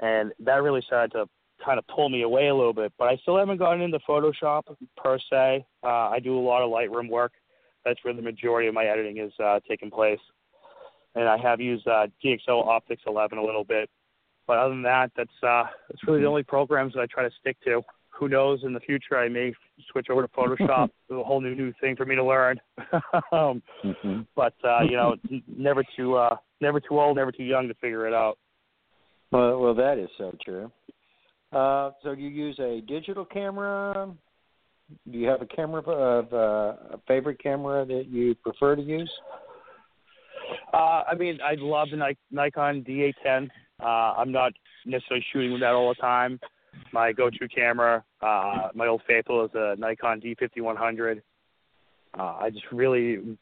and 0.00 0.32
that 0.40 0.62
really 0.62 0.82
started 0.86 1.12
to 1.12 1.28
kind 1.64 1.78
of 1.78 1.86
pull 1.86 2.08
me 2.08 2.22
away 2.22 2.48
a 2.48 2.54
little 2.54 2.72
bit. 2.72 2.92
But 2.98 3.08
I 3.08 3.16
still 3.22 3.38
haven't 3.38 3.58
gotten 3.58 3.80
into 3.80 3.98
Photoshop 4.08 4.62
per 4.96 5.18
se. 5.30 5.66
Uh, 5.82 5.86
I 5.86 6.20
do 6.22 6.38
a 6.38 6.40
lot 6.40 6.62
of 6.62 6.70
Lightroom 6.70 7.10
work 7.10 7.32
that's 7.88 8.02
where 8.04 8.14
the 8.14 8.22
majority 8.22 8.68
of 8.68 8.74
my 8.74 8.84
editing 8.84 9.18
is 9.18 9.32
uh, 9.42 9.60
taking 9.68 9.90
place. 9.90 10.20
And 11.14 11.28
I 11.28 11.38
have 11.38 11.60
used 11.60 11.86
uh, 11.88 12.06
DxO 12.24 12.66
Optics 12.66 13.02
11 13.06 13.38
a 13.38 13.42
little 13.42 13.64
bit, 13.64 13.88
but 14.46 14.58
other 14.58 14.70
than 14.70 14.82
that, 14.82 15.10
that's 15.16 15.30
uh, 15.42 15.64
that's 15.88 16.06
really 16.06 16.20
the 16.20 16.26
only 16.26 16.42
programs 16.42 16.92
that 16.94 17.00
I 17.00 17.06
try 17.06 17.24
to 17.24 17.34
stick 17.40 17.56
to. 17.64 17.82
Who 18.10 18.28
knows? 18.28 18.60
In 18.62 18.72
the 18.72 18.80
future, 18.80 19.16
I 19.16 19.28
may 19.28 19.52
switch 19.90 20.08
over 20.10 20.22
to 20.22 20.28
Photoshop. 20.28 20.90
a 21.10 21.22
whole 21.22 21.40
new 21.40 21.54
new 21.54 21.72
thing 21.80 21.96
for 21.96 22.04
me 22.04 22.14
to 22.14 22.24
learn. 22.24 22.60
um, 23.32 23.62
mm-hmm. 23.84 24.20
But 24.36 24.54
uh, 24.62 24.82
you 24.82 24.96
know, 24.96 25.16
never 25.56 25.82
too 25.96 26.14
uh, 26.14 26.36
never 26.60 26.78
too 26.78 27.00
old, 27.00 27.16
never 27.16 27.32
too 27.32 27.44
young 27.44 27.68
to 27.68 27.74
figure 27.74 28.06
it 28.06 28.14
out. 28.14 28.38
Well, 29.32 29.58
well, 29.58 29.74
that 29.74 29.98
is 29.98 30.08
so 30.18 30.36
true. 30.44 30.70
Uh, 31.52 31.90
so 32.02 32.12
you 32.12 32.28
use 32.28 32.58
a 32.58 32.82
digital 32.86 33.24
camera 33.24 34.12
do 35.10 35.18
you 35.18 35.28
have 35.28 35.42
a 35.42 35.46
camera 35.46 35.82
of 35.82 36.32
uh, 36.32 36.94
a 36.94 37.00
favorite 37.06 37.42
camera 37.42 37.84
that 37.84 38.06
you 38.08 38.34
prefer 38.36 38.76
to 38.76 38.82
use? 38.82 39.10
Uh, 40.72 41.02
I 41.10 41.14
mean, 41.18 41.38
I 41.44 41.54
love 41.58 41.88
the 41.90 42.14
Nikon 42.30 42.84
D810. 42.88 43.50
Uh, 43.82 43.86
I'm 43.86 44.32
not 44.32 44.52
necessarily 44.86 45.24
shooting 45.32 45.52
with 45.52 45.60
that 45.60 45.72
all 45.72 45.88
the 45.88 46.00
time. 46.00 46.40
My 46.92 47.12
go-to 47.12 47.48
camera, 47.48 48.04
uh, 48.22 48.68
my 48.74 48.86
old 48.86 49.02
faithful, 49.06 49.44
is 49.44 49.50
a 49.54 49.76
Nikon 49.78 50.20
D5100. 50.20 51.20
Uh, 52.18 52.22
I 52.22 52.50
just 52.50 52.64
really 52.72 53.36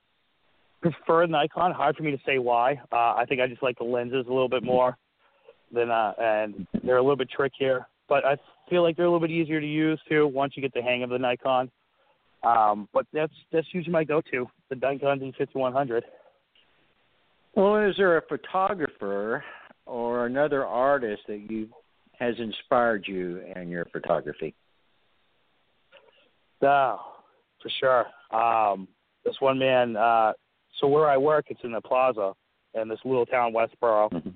prefer 0.82 1.26
Nikon. 1.26 1.72
Hard 1.72 1.96
for 1.96 2.02
me 2.02 2.10
to 2.10 2.20
say 2.26 2.38
why. 2.38 2.80
Uh, 2.90 3.14
I 3.14 3.25
think 3.28 3.40
I 3.40 3.46
just 3.46 3.62
like 3.62 3.78
the 3.78 3.84
lenses 3.84 4.26
a 4.26 4.32
little 4.32 4.48
bit 4.48 4.64
more 4.64 4.96
than, 5.72 5.90
uh, 5.90 6.12
and 6.18 6.66
they're 6.82 6.96
a 6.96 7.02
little 7.02 7.16
bit 7.16 7.30
trickier. 7.30 7.86
But 8.08 8.25
I 8.25 8.36
feel 8.68 8.82
like 8.82 8.96
they're 8.96 9.06
a 9.06 9.10
little 9.10 9.26
bit 9.26 9.32
easier 9.32 9.60
to 9.60 9.66
use 9.66 10.00
too 10.08 10.26
once 10.26 10.54
you 10.56 10.62
get 10.62 10.75
the 10.75 10.82
hang 10.82 11.02
of 11.02 11.10
the 11.10 11.18
Nikon. 11.18 11.70
Um, 12.42 12.88
but 12.92 13.06
that's 13.12 13.32
that's 13.52 13.66
usually 13.72 13.92
my 13.92 14.04
go-to, 14.04 14.46
the 14.68 14.76
Nikon 14.76 15.20
D5100. 15.20 16.02
Well, 17.54 17.76
is 17.88 17.96
there 17.96 18.18
a 18.18 18.22
photographer 18.22 19.42
or 19.86 20.26
another 20.26 20.64
artist 20.64 21.22
that 21.28 21.50
you 21.50 21.68
has 22.18 22.34
inspired 22.38 23.06
you 23.08 23.42
in 23.56 23.68
your 23.68 23.86
photography? 23.86 24.54
No, 26.62 27.00
for 27.62 27.70
sure. 27.80 28.06
Um, 28.30 28.88
this 29.25 29.36
one 29.40 29.58
man. 29.58 29.96
Uh, 29.96 30.32
so 30.80 30.86
where 30.86 31.08
I 31.08 31.16
work, 31.16 31.46
it's 31.48 31.60
in 31.64 31.72
the 31.72 31.80
plaza 31.80 32.32
in 32.75 32.88
this 32.88 32.98
little 33.04 33.26
town, 33.26 33.52
Westborough. 33.52 34.10
Mm-hmm 34.10 34.36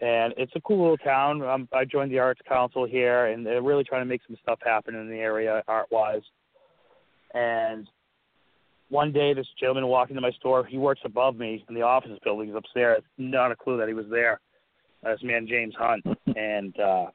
and 0.00 0.32
it's 0.38 0.52
a 0.54 0.60
cool 0.60 0.80
little 0.80 0.96
town. 0.96 1.42
Um, 1.42 1.68
I 1.72 1.84
joined 1.84 2.10
the 2.10 2.18
Arts 2.18 2.40
Council 2.48 2.86
here, 2.86 3.26
and 3.26 3.44
they're 3.44 3.62
really 3.62 3.84
trying 3.84 4.00
to 4.00 4.06
make 4.06 4.22
some 4.26 4.36
stuff 4.42 4.58
happen 4.64 4.94
in 4.94 5.10
the 5.10 5.16
area 5.16 5.62
art-wise. 5.68 6.22
And 7.34 7.86
one 8.88 9.12
day, 9.12 9.34
this 9.34 9.46
gentleman 9.58 9.86
walked 9.86 10.10
into 10.10 10.22
my 10.22 10.32
store. 10.32 10.64
He 10.64 10.78
works 10.78 11.02
above 11.04 11.36
me 11.36 11.64
in 11.68 11.74
the 11.74 11.82
office 11.82 12.18
buildings 12.24 12.54
upstairs. 12.56 13.02
Not 13.18 13.52
a 13.52 13.56
clue 13.56 13.76
that 13.76 13.88
he 13.88 13.94
was 13.94 14.06
there. 14.10 14.40
This 15.04 15.20
man, 15.22 15.46
James 15.46 15.74
Hunt, 15.78 16.04
and 16.34 16.78
uh, 16.78 17.06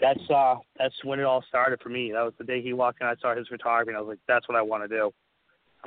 that's 0.00 0.30
uh, 0.34 0.56
that's 0.78 0.94
when 1.04 1.20
it 1.20 1.24
all 1.24 1.44
started 1.48 1.80
for 1.80 1.88
me. 1.88 2.12
That 2.12 2.22
was 2.22 2.32
the 2.38 2.44
day 2.44 2.62
he 2.62 2.72
walked 2.72 3.00
in. 3.00 3.06
I 3.06 3.14
saw 3.20 3.36
his 3.36 3.46
photography, 3.48 3.90
and 3.90 3.96
I 3.96 4.00
was 4.00 4.08
like, 4.08 4.18
"That's 4.26 4.48
what 4.48 4.56
I 4.56 4.62
want 4.62 4.82
to 4.82 4.88
do." 4.88 5.12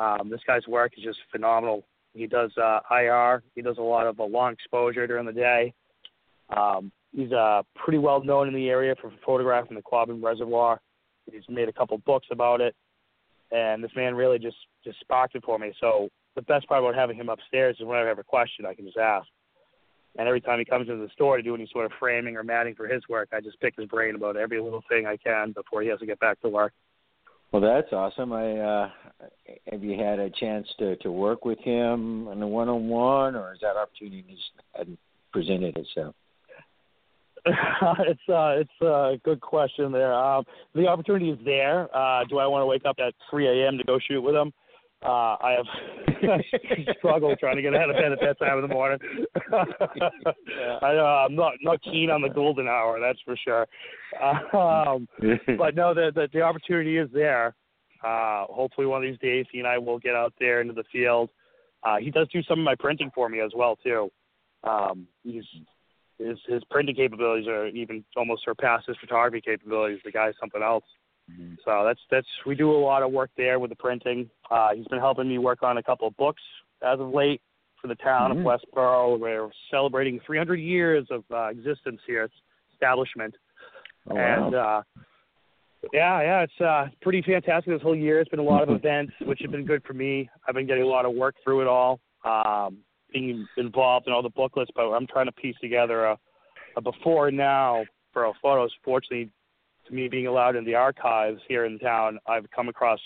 Um, 0.02 0.30
this 0.30 0.40
guy's 0.46 0.68
work 0.68 0.94
is 0.98 1.04
just 1.04 1.20
phenomenal. 1.32 1.86
He 2.14 2.28
does 2.28 2.52
uh, 2.58 2.80
IR. 2.92 3.44
He 3.56 3.62
does 3.62 3.78
a 3.78 3.82
lot 3.82 4.08
of 4.08 4.20
uh, 4.20 4.24
long 4.24 4.54
exposure 4.54 5.06
during 5.08 5.26
the 5.26 5.34
day 5.34 5.74
um, 6.56 6.92
he's 7.14 7.32
uh, 7.32 7.64
pretty 7.76 7.98
well 7.98 8.24
known 8.24 8.48
in 8.48 8.54
the 8.54 8.70
area 8.70 8.96
for 9.02 9.12
photographing 9.26 9.76
the 9.76 9.84
Quabbin 9.84 10.24
Reservoir. 10.24 10.80
He's 11.32 11.44
made 11.50 11.68
a 11.68 11.74
couple 11.74 11.98
books 12.00 12.28
about 12.32 12.62
it, 12.62 12.76
and 13.52 13.84
this 13.84 13.92
man 13.96 14.16
really 14.16 14.40
just 14.40 14.58
just 14.84 15.00
sparked 15.00 15.36
it 15.36 15.44
for 15.44 15.60
me. 15.60 15.74
So 15.82 16.10
the 16.36 16.42
best 16.44 16.68
part 16.68 16.84
about 16.84 16.96
having 16.96 17.18
him 17.18 17.30
upstairs 17.30 17.76
is 17.80 17.86
whenever 17.86 18.06
I 18.06 18.10
have 18.10 18.20
a 18.20 18.24
question, 18.24 18.66
I 18.66 18.74
can 18.74 18.86
just 18.86 18.98
ask. 18.98 19.28
And 20.18 20.28
every 20.28 20.42
time 20.42 20.58
he 20.58 20.66
comes 20.66 20.90
into 20.90 21.04
the 21.04 21.12
store 21.14 21.38
to 21.38 21.44
do 21.44 21.54
any 21.54 21.70
sort 21.72 21.86
of 21.86 21.92
framing 22.00 22.38
or 22.38 22.44
matting 22.44 22.76
for 22.76 22.88
his 22.88 23.04
work, 23.08 23.30
I 23.34 23.40
just 23.40 23.60
pick 23.60 23.76
his 23.78 23.88
brain 23.88 24.16
about 24.16 24.36
every 24.36 24.60
little 24.60 24.84
thing 24.90 25.06
I 25.06 25.18
can 25.18 25.52
before 25.52 25.82
he 25.82 25.90
has 25.90 26.00
to 26.00 26.06
get 26.06 26.20
back 26.20 26.42
to 26.42 26.50
work. 26.50 26.74
Well, 27.52 27.62
that's 27.62 27.94
awesome. 27.94 28.34
I 28.34 28.58
uh, 28.58 28.90
have 29.72 29.84
you 29.84 29.98
had 29.98 30.20
a 30.20 30.30
chance 30.30 30.68
to 30.80 30.96
to 30.98 31.12
work 31.12 31.46
with 31.46 31.60
him 31.60 32.28
on 32.28 32.42
a 32.42 32.48
one 32.48 32.68
on 32.68 32.88
one, 32.88 33.36
or 33.36 33.54
is 33.54 33.60
that 33.62 33.78
opportunity 33.78 34.26
just 34.30 34.52
hadn't 34.74 35.00
presented 35.32 35.78
itself? 35.78 36.16
it's 38.00 38.22
uh, 38.30 38.56
it's 38.60 38.82
a 38.82 39.20
good 39.24 39.42
question 39.42 39.92
there. 39.92 40.14
Um, 40.14 40.44
the 40.76 40.88
opportunity 40.88 41.30
is 41.30 41.40
there. 41.46 41.84
Uh, 41.96 42.24
do 42.30 42.40
I 42.40 42.48
want 42.48 42.62
to 42.62 42.66
wake 42.66 42.84
up 42.86 42.98
at 43.06 43.14
3 43.30 43.48
a.m. 43.48 43.78
to 43.78 43.84
go 43.84 44.00
shoot 44.08 44.22
with 44.22 44.34
them? 44.34 44.52
Uh, 45.06 45.38
I 45.40 45.58
have 45.58 46.42
struggled 46.98 47.38
trying 47.40 47.56
to 47.56 47.62
get 47.62 47.76
out 47.76 47.90
of 47.90 47.96
bed 47.96 48.12
at 48.12 48.20
that 48.20 48.40
time 48.40 48.58
of 48.58 48.68
the 48.68 48.74
morning. 48.74 48.98
yeah. 49.52 50.80
I, 50.82 50.96
uh, 50.96 51.26
I'm 51.28 51.36
not 51.36 51.54
not 51.62 51.82
keen 51.84 52.10
on 52.10 52.22
the 52.22 52.30
golden 52.30 52.68
hour, 52.68 53.00
that's 53.00 53.20
for 53.24 53.38
sure. 53.38 53.68
Um, 54.54 55.08
but 55.58 55.76
no, 55.76 55.94
the, 55.94 56.12
the 56.16 56.28
the 56.34 56.42
opportunity 56.42 56.98
is 56.98 57.10
there. 57.14 57.56
Uh, 58.04 58.46
hopefully, 58.50 58.88
one 58.88 59.04
of 59.04 59.10
these 59.10 59.20
days, 59.20 59.46
he 59.52 59.60
and 59.60 59.68
I 59.68 59.78
will 59.78 60.00
get 60.00 60.16
out 60.16 60.34
there 60.40 60.62
into 60.62 60.74
the 60.74 60.84
field. 60.92 61.30
Uh, 61.84 61.98
he 61.98 62.10
does 62.10 62.28
do 62.34 62.42
some 62.44 62.60
of 62.60 62.66
my 62.66 62.76
printing 62.80 63.12
for 63.14 63.30
me 63.30 63.40
as 63.40 63.52
well 63.56 63.76
too. 63.76 64.10
Um, 64.64 65.08
he's 65.24 65.44
his 66.20 66.38
his 66.48 66.64
printing 66.70 66.96
capabilities 66.96 67.48
are 67.48 67.68
even 67.68 68.04
almost 68.16 68.44
surpass 68.44 68.84
his 68.88 68.98
photography 69.00 69.42
capabilities. 69.42 70.00
The 70.04 70.12
guy's 70.12 70.34
something 70.40 70.62
else. 70.62 70.84
Mm-hmm. 71.32 71.56
So 71.66 71.84
that's 71.86 72.00
that's 72.10 72.28
we 72.46 72.56
do 72.56 72.72
a 72.72 72.80
lot 72.80 73.04
of 73.04 73.12
work 73.12 73.32
there 73.38 73.60
with 73.60 73.70
the 73.70 73.76
printing. 73.76 74.30
Uh, 74.50 74.70
he's 74.76 74.88
been 74.88 75.00
helping 75.00 75.28
me 75.28 75.38
work 75.38 75.64
on 75.64 75.78
a 75.78 75.84
couple 75.84 76.08
of 76.08 76.16
books 76.18 76.42
as 76.82 77.00
of 77.00 77.14
late 77.14 77.42
for 77.82 77.88
the 77.88 77.96
town 77.96 78.32
mm-hmm. 78.32 78.40
of 78.40 78.46
Westborough. 78.46 79.18
We're 79.18 79.50
celebrating 79.70 80.20
300 80.26 80.56
years 80.56 81.08
of 81.12 81.24
uh, 81.32 81.48
existence 81.48 82.00
here, 82.08 82.30
establishment, 82.74 83.36
oh, 84.10 84.18
and 84.18 84.56
uh, 84.56 84.82
yeah, 85.94 86.22
yeah, 86.22 86.44
it's 86.44 86.62
uh, 86.62 86.88
pretty 87.02 87.22
fantastic 87.22 87.74
this 87.74 87.82
whole 87.82 87.96
year. 87.96 88.20
It's 88.20 88.30
been 88.30 88.40
a 88.40 88.44
lot 88.44 88.64
of 88.64 88.70
events, 88.76 89.14
which 89.22 89.40
have 89.42 89.52
been 89.52 89.66
good 89.66 89.84
for 89.86 89.94
me. 89.94 90.30
I've 90.48 90.56
been 90.56 90.68
getting 90.68 90.84
a 90.84 90.88
lot 90.88 91.06
of 91.06 91.14
work 91.14 91.36
through 91.44 91.62
it 91.62 91.68
all. 91.68 92.00
Um, 92.26 92.80
being 93.18 93.48
involved 93.58 94.08
in 94.08 94.14
all 94.14 94.22
the 94.22 94.30
booklets, 94.30 94.72
but 94.76 94.90
I'm 94.90 95.08
trying 95.08 95.26
to 95.26 95.32
piece 95.32 95.56
together 95.62 96.06
a, 96.06 96.18
a 96.76 96.82
before 96.82 97.30
and 97.30 97.38
now 97.38 97.86
for 98.14 98.26
our 98.26 98.34
photos. 98.42 98.72
Fortunately, 98.84 99.30
to 99.88 99.94
me 99.94 100.08
being 100.08 100.28
allowed 100.28 100.56
in 100.56 100.66
the 100.66 100.76
archives 100.76 101.40
here 101.48 101.66
in 101.66 101.80
town, 101.80 102.20
I've 102.28 102.50
come 102.52 102.70
across 102.70 103.00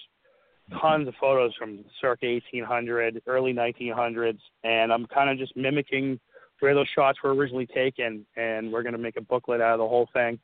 tons 0.81 1.07
of 1.07 1.13
photos 1.19 1.53
from 1.57 1.83
circa 1.99 2.25
1800, 2.25 3.21
early 3.27 3.53
1900s, 3.53 4.39
and 4.63 4.91
I'm 4.91 5.05
kind 5.07 5.29
of 5.29 5.37
just 5.37 5.55
mimicking 5.55 6.19
where 6.59 6.75
those 6.75 6.87
shots 6.93 7.17
were 7.23 7.33
originally 7.33 7.65
taken, 7.65 8.25
and 8.35 8.71
we're 8.71 8.83
going 8.83 8.93
to 8.93 8.99
make 8.99 9.17
a 9.17 9.21
booklet 9.21 9.61
out 9.61 9.73
of 9.73 9.79
the 9.79 9.87
whole 9.87 10.07
thing, 10.13 10.39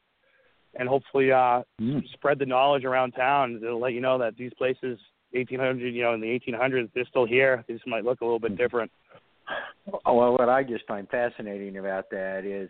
and 0.75 0.89
hopefully 0.89 1.31
uh, 1.31 1.61
mm. 1.79 2.01
spread 2.13 2.39
the 2.39 2.45
knowledge 2.45 2.85
around 2.85 3.11
town 3.11 3.59
to 3.61 3.75
let 3.75 3.93
you 3.93 4.01
know 4.01 4.17
that 4.17 4.35
these 4.35 4.51
places, 4.57 4.99
1800, 5.31 5.93
you 5.93 6.01
know, 6.03 6.13
in 6.13 6.21
the 6.21 6.39
1800s, 6.39 6.89
they're 6.95 7.05
still 7.05 7.25
here. 7.25 7.63
They 7.67 7.75
just 7.75 7.87
might 7.87 8.03
look 8.03 8.21
a 8.21 8.25
little 8.25 8.39
bit 8.39 8.57
different. 8.57 8.91
Well, 10.05 10.33
what 10.33 10.49
I 10.49 10.63
just 10.63 10.85
find 10.87 11.07
fascinating 11.09 11.77
about 11.77 12.09
that 12.11 12.45
is 12.45 12.69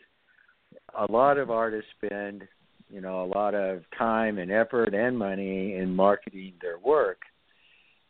a 0.97 1.11
lot 1.11 1.37
of 1.37 1.49
artists 1.49 1.89
spend, 2.03 2.47
you 2.89 3.01
know, 3.01 3.23
a 3.23 3.27
lot 3.27 3.55
of 3.55 3.81
time 3.97 4.37
and 4.37 4.51
effort 4.51 4.93
and 4.93 5.17
money 5.17 5.75
in 5.75 5.95
marketing 5.95 6.53
their 6.61 6.77
work. 6.79 7.21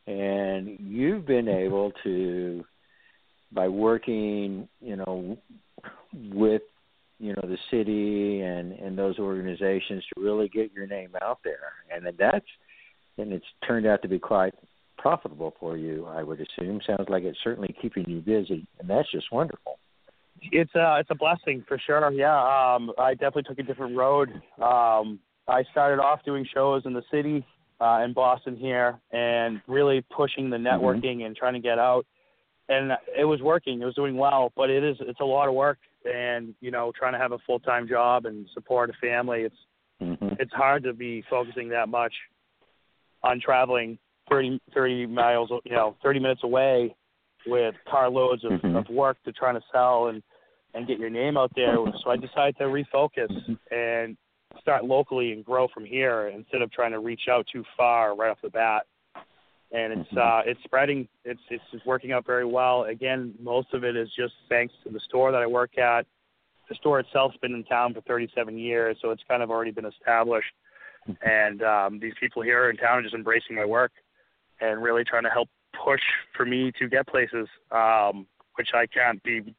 And 0.05 0.77
you've 0.79 1.25
been 1.25 1.47
able 1.47 1.91
to, 2.03 2.65
by 3.51 3.67
working, 3.67 4.67
you 4.81 4.95
know, 4.97 5.37
with, 6.31 6.61
you 7.19 7.33
know, 7.33 7.43
the 7.43 7.57
city 7.71 8.41
and 8.41 8.71
and 8.73 8.97
those 8.97 9.17
organizations 9.19 10.03
to 10.13 10.21
really 10.21 10.47
get 10.49 10.71
your 10.73 10.87
name 10.87 11.09
out 11.21 11.39
there. 11.43 11.73
And 11.93 12.05
that's, 12.17 12.45
and 13.17 13.33
it's 13.33 13.45
turned 13.65 13.87
out 13.87 14.01
to 14.03 14.07
be 14.07 14.19
quite 14.19 14.53
profitable 14.97 15.53
for 15.59 15.77
you, 15.77 16.05
I 16.05 16.23
would 16.23 16.39
assume. 16.39 16.81
Sounds 16.85 17.07
like 17.09 17.23
it's 17.23 17.37
certainly 17.43 17.75
keeping 17.81 18.09
you 18.09 18.19
busy, 18.19 18.67
and 18.79 18.89
that's 18.89 19.09
just 19.11 19.31
wonderful. 19.31 19.79
It's 20.51 20.71
a 20.75 20.79
uh, 20.79 20.99
it's 20.99 21.09
a 21.09 21.15
blessing 21.15 21.63
for 21.67 21.79
sure. 21.85 22.11
Yeah, 22.11 22.37
um, 22.37 22.91
I 22.97 23.13
definitely 23.13 23.43
took 23.43 23.59
a 23.59 23.63
different 23.63 23.97
road. 23.97 24.29
Um, 24.61 25.19
I 25.47 25.63
started 25.71 26.01
off 26.01 26.23
doing 26.25 26.45
shows 26.53 26.83
in 26.85 26.93
the 26.93 27.03
city 27.11 27.45
uh, 27.79 28.01
in 28.03 28.13
Boston 28.13 28.55
here, 28.55 28.99
and 29.11 29.61
really 29.67 30.03
pushing 30.15 30.49
the 30.49 30.57
mm-hmm. 30.57 30.67
networking 30.67 31.17
mm-hmm. 31.17 31.25
and 31.25 31.35
trying 31.35 31.53
to 31.53 31.59
get 31.59 31.79
out. 31.79 32.05
And 32.69 32.91
it 33.17 33.23
was 33.23 33.41
working. 33.41 33.81
It 33.81 33.85
was 33.85 33.95
doing 33.95 34.17
well, 34.17 34.51
but 34.55 34.69
it 34.69 34.83
is 34.83 34.97
it's 35.01 35.21
a 35.21 35.25
lot 35.25 35.47
of 35.47 35.55
work, 35.55 35.79
and 36.05 36.53
you 36.59 36.69
know, 36.69 36.91
trying 36.97 37.13
to 37.13 37.19
have 37.19 37.31
a 37.31 37.39
full 37.39 37.59
time 37.59 37.87
job 37.87 38.25
and 38.25 38.47
support 38.53 38.89
a 38.89 38.93
family. 39.01 39.41
It's 39.41 39.55
mm-hmm. 40.01 40.35
it's 40.39 40.53
hard 40.53 40.83
to 40.83 40.93
be 40.93 41.23
focusing 41.29 41.69
that 41.69 41.89
much 41.89 42.13
on 43.23 43.39
traveling 43.39 43.97
30, 44.29 44.59
30 44.73 45.05
miles, 45.07 45.49
you 45.63 45.71
know, 45.71 45.95
30 46.03 46.19
minutes 46.19 46.41
away 46.43 46.95
with 47.45 47.75
carloads 47.89 48.43
of, 48.43 48.51
mm-hmm. 48.51 48.75
of 48.75 48.87
work 48.89 49.17
to 49.23 49.31
try 49.31 49.53
to 49.53 49.61
sell 49.71 50.07
and, 50.07 50.21
and 50.73 50.87
get 50.87 50.99
your 50.99 51.09
name 51.09 51.37
out 51.37 51.51
there. 51.55 51.75
So 52.03 52.09
I 52.09 52.17
decided 52.17 52.57
to 52.57 52.65
refocus 52.65 53.31
mm-hmm. 53.31 53.53
and 53.71 54.17
start 54.61 54.85
locally 54.85 55.31
and 55.31 55.43
grow 55.43 55.67
from 55.73 55.85
here 55.85 56.27
instead 56.27 56.61
of 56.61 56.71
trying 56.71 56.91
to 56.91 56.99
reach 56.99 57.21
out 57.29 57.45
too 57.51 57.63
far 57.75 58.15
right 58.15 58.29
off 58.29 58.39
the 58.41 58.49
bat. 58.49 58.85
And 59.71 59.99
it's 59.99 60.09
mm-hmm. 60.09 60.17
uh, 60.17 60.49
it's 60.49 60.63
spreading. 60.63 61.07
It's 61.25 61.41
it's 61.49 61.85
working 61.85 62.13
out 62.13 62.25
very 62.25 62.45
well. 62.45 62.83
Again, 62.83 63.33
most 63.41 63.73
of 63.73 63.83
it 63.83 63.97
is 63.97 64.07
just 64.17 64.33
thanks 64.47 64.73
to 64.85 64.89
the 64.89 64.99
store 65.01 65.31
that 65.31 65.41
I 65.41 65.47
work 65.47 65.77
at. 65.77 66.05
The 66.69 66.75
store 66.75 66.99
itself's 66.99 67.37
been 67.37 67.53
in 67.53 67.63
town 67.65 67.93
for 67.93 68.01
37 68.01 68.57
years, 68.57 68.97
so 69.01 69.11
it's 69.11 69.23
kind 69.27 69.43
of 69.43 69.49
already 69.49 69.71
been 69.71 69.85
established. 69.85 70.53
Mm-hmm. 71.07 71.29
And 71.29 71.63
um, 71.63 71.99
these 71.99 72.13
people 72.19 72.41
here 72.43 72.69
in 72.69 72.77
town 72.77 72.99
are 72.99 73.01
just 73.01 73.13
embracing 73.13 73.57
my 73.57 73.65
work 73.65 73.91
and 74.61 74.81
really 74.81 75.03
trying 75.03 75.23
to 75.23 75.29
help 75.29 75.49
push 75.83 76.01
for 76.35 76.45
me 76.45 76.71
to 76.79 76.87
get 76.87 77.07
places, 77.07 77.47
um, 77.71 78.25
which 78.55 78.69
I 78.73 78.85
can't 78.87 79.21
be. 79.23 79.55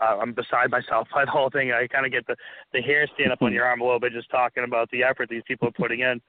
Uh, 0.00 0.18
I'm 0.20 0.34
beside 0.34 0.70
myself 0.70 1.08
by 1.14 1.24
the 1.24 1.30
whole 1.30 1.50
thing. 1.50 1.72
I 1.72 1.86
kind 1.86 2.06
of 2.06 2.12
get 2.12 2.26
the 2.26 2.36
the 2.72 2.80
hair 2.80 3.06
stand 3.14 3.32
up 3.32 3.42
on 3.42 3.52
your 3.52 3.64
arm 3.64 3.80
a 3.80 3.84
little 3.84 4.00
bit 4.00 4.12
just 4.12 4.30
talking 4.30 4.64
about 4.64 4.90
the 4.90 5.02
effort 5.02 5.28
these 5.28 5.42
people 5.46 5.68
are 5.68 5.72
putting 5.72 6.00
in 6.00 6.20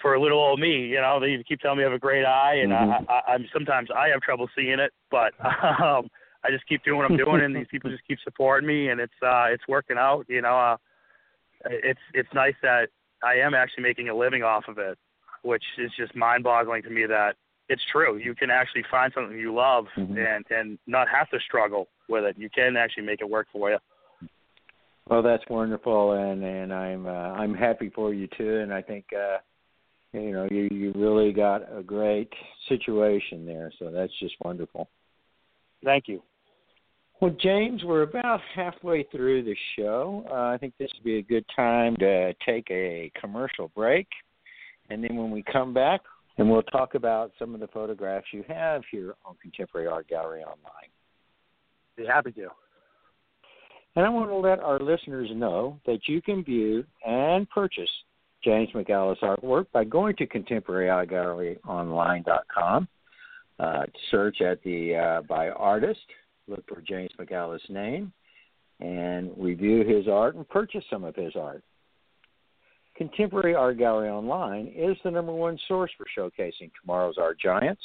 for 0.00 0.14
a 0.14 0.20
little 0.20 0.38
old 0.38 0.60
me. 0.60 0.86
You 0.86 1.00
know, 1.00 1.18
they 1.20 1.42
keep 1.46 1.60
telling 1.60 1.78
me 1.78 1.84
I 1.84 1.88
have 1.88 1.96
a 1.96 1.98
great 1.98 2.24
eye, 2.24 2.56
and 2.62 2.72
mm-hmm. 2.72 3.10
I, 3.10 3.14
I, 3.14 3.32
I'm 3.34 3.46
sometimes 3.52 3.88
I 3.94 4.08
have 4.08 4.20
trouble 4.20 4.48
seeing 4.56 4.78
it, 4.78 4.92
but 5.10 5.32
um, 5.44 6.08
I 6.44 6.50
just 6.50 6.66
keep 6.66 6.84
doing 6.84 6.98
what 6.98 7.10
I'm 7.10 7.16
doing, 7.16 7.42
and 7.42 7.54
these 7.54 7.66
people 7.70 7.90
just 7.90 8.06
keep 8.06 8.18
supporting 8.22 8.66
me, 8.66 8.88
and 8.88 9.00
it's 9.00 9.12
uh, 9.22 9.46
it's 9.50 9.66
working 9.68 9.96
out. 9.98 10.26
You 10.28 10.42
know, 10.42 10.58
uh, 10.58 10.76
it's 11.66 12.00
it's 12.14 12.28
nice 12.34 12.54
that 12.62 12.88
I 13.22 13.34
am 13.34 13.54
actually 13.54 13.82
making 13.82 14.08
a 14.08 14.14
living 14.14 14.42
off 14.42 14.64
of 14.68 14.78
it 14.78 14.98
which 15.42 15.64
is 15.78 15.90
just 15.96 16.14
mind-boggling 16.14 16.82
to 16.82 16.90
me 16.90 17.06
that 17.06 17.34
it's 17.68 17.82
true. 17.92 18.16
You 18.16 18.34
can 18.34 18.50
actually 18.50 18.84
find 18.90 19.12
something 19.14 19.38
you 19.38 19.54
love 19.54 19.86
mm-hmm. 19.96 20.16
and 20.16 20.44
and 20.50 20.78
not 20.86 21.08
have 21.08 21.28
to 21.30 21.38
struggle 21.46 21.88
with 22.08 22.24
it. 22.24 22.36
You 22.38 22.48
can 22.50 22.76
actually 22.76 23.04
make 23.04 23.20
it 23.20 23.28
work 23.28 23.46
for 23.52 23.70
you. 23.70 23.78
Well, 25.08 25.22
that's 25.22 25.44
wonderful, 25.48 26.12
and 26.12 26.42
and 26.42 26.72
I'm 26.72 27.06
uh, 27.06 27.10
I'm 27.10 27.54
happy 27.54 27.90
for 27.94 28.12
you 28.12 28.28
too. 28.36 28.58
And 28.58 28.72
I 28.72 28.82
think 28.82 29.06
uh, 29.14 29.38
you 30.12 30.32
know 30.32 30.48
you 30.50 30.68
you 30.70 30.92
really 30.94 31.32
got 31.32 31.62
a 31.76 31.82
great 31.82 32.32
situation 32.68 33.46
there. 33.46 33.72
So 33.78 33.90
that's 33.90 34.12
just 34.20 34.34
wonderful. 34.44 34.88
Thank 35.84 36.08
you. 36.08 36.22
Well, 37.20 37.34
James, 37.42 37.82
we're 37.84 38.02
about 38.02 38.40
halfway 38.54 39.02
through 39.04 39.42
the 39.42 39.56
show. 39.76 40.24
Uh, 40.30 40.54
I 40.54 40.56
think 40.58 40.74
this 40.78 40.88
would 40.94 41.04
be 41.04 41.18
a 41.18 41.22
good 41.22 41.44
time 41.54 41.96
to 41.96 42.32
take 42.46 42.70
a 42.70 43.10
commercial 43.20 43.72
break. 43.74 44.06
And 44.90 45.04
then 45.04 45.16
when 45.16 45.30
we 45.30 45.42
come 45.42 45.74
back, 45.74 46.00
and 46.38 46.50
we'll 46.50 46.62
talk 46.62 46.94
about 46.94 47.32
some 47.38 47.54
of 47.54 47.60
the 47.60 47.66
photographs 47.68 48.26
you 48.32 48.42
have 48.48 48.82
here 48.90 49.14
on 49.24 49.36
Contemporary 49.42 49.86
Art 49.88 50.08
Gallery 50.08 50.42
Online. 50.42 50.88
Be 51.96 52.06
happy 52.06 52.32
to. 52.32 52.48
And 53.96 54.04
I 54.06 54.08
want 54.08 54.30
to 54.30 54.36
let 54.36 54.60
our 54.60 54.78
listeners 54.78 55.28
know 55.34 55.80
that 55.84 56.06
you 56.06 56.22
can 56.22 56.42
view 56.44 56.84
and 57.04 57.50
purchase 57.50 57.90
James 58.44 58.68
McAlice 58.72 59.18
artwork 59.20 59.66
by 59.72 59.82
going 59.82 60.14
to 60.16 60.26
contemporaryartgalleryonline.com. 60.26 62.88
Uh, 63.58 63.82
search 64.12 64.40
at 64.40 64.62
the 64.62 64.94
uh, 64.94 65.22
by 65.22 65.48
artist, 65.48 65.98
look 66.46 66.62
for 66.68 66.80
James 66.80 67.10
McAlice' 67.18 67.68
name, 67.68 68.12
and 68.78 69.32
review 69.36 69.84
his 69.84 70.06
art 70.06 70.36
and 70.36 70.48
purchase 70.48 70.84
some 70.88 71.02
of 71.02 71.16
his 71.16 71.34
art. 71.34 71.64
Contemporary 72.98 73.54
Art 73.54 73.78
Gallery 73.78 74.10
Online 74.10 74.72
is 74.76 74.96
the 75.04 75.10
number 75.12 75.32
one 75.32 75.56
source 75.68 75.92
for 75.96 76.04
showcasing 76.18 76.68
tomorrow's 76.80 77.16
art 77.16 77.38
giants. 77.38 77.80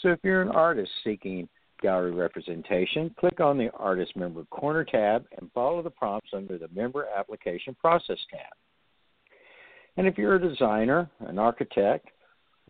So 0.00 0.10
if 0.10 0.20
you're 0.22 0.40
an 0.40 0.50
artist 0.50 0.88
seeking 1.02 1.48
gallery 1.82 2.12
representation, 2.12 3.12
click 3.18 3.40
on 3.40 3.58
the 3.58 3.70
Artist 3.76 4.14
Member 4.14 4.44
Corner 4.52 4.84
tab 4.84 5.24
and 5.36 5.50
follow 5.52 5.82
the 5.82 5.90
prompts 5.90 6.30
under 6.32 6.58
the 6.58 6.68
Member 6.72 7.08
Application 7.12 7.74
Process 7.74 8.18
tab. 8.30 8.52
And 9.96 10.06
if 10.06 10.16
you're 10.16 10.36
a 10.36 10.48
designer, 10.48 11.10
an 11.26 11.40
architect, 11.40 12.10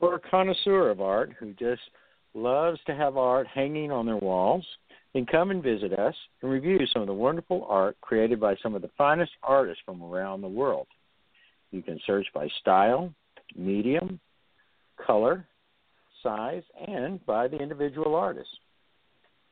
or 0.01 0.15
a 0.15 0.31
connoisseur 0.31 0.89
of 0.89 1.03
art 1.03 1.35
who 1.39 1.53
just 1.53 1.83
loves 2.33 2.81
to 2.87 2.95
have 2.95 3.19
art 3.19 3.47
hanging 3.47 3.93
on 3.93 4.07
their 4.07 4.17
walls, 4.17 4.65
then 5.13 5.27
come 5.27 5.51
and 5.51 5.63
visit 5.63 5.93
us 5.93 6.15
and 6.41 6.51
review 6.51 6.79
some 6.91 7.03
of 7.03 7.09
the 7.09 7.13
wonderful 7.13 7.67
art 7.69 7.99
created 8.01 8.41
by 8.41 8.57
some 8.63 8.75
of 8.75 8.81
the 8.81 8.91
finest 8.97 9.33
artists 9.43 9.83
from 9.85 10.03
around 10.03 10.41
the 10.41 10.49
world. 10.49 10.87
You 11.73 11.83
can 11.83 11.99
search 12.07 12.27
by 12.35 12.49
style, 12.61 13.13
medium, 13.57 14.21
color, 15.05 15.47
size, 16.23 16.63
and 16.87 17.25
by 17.27 17.49
the 17.49 17.57
individual 17.57 18.15
artist. 18.15 18.51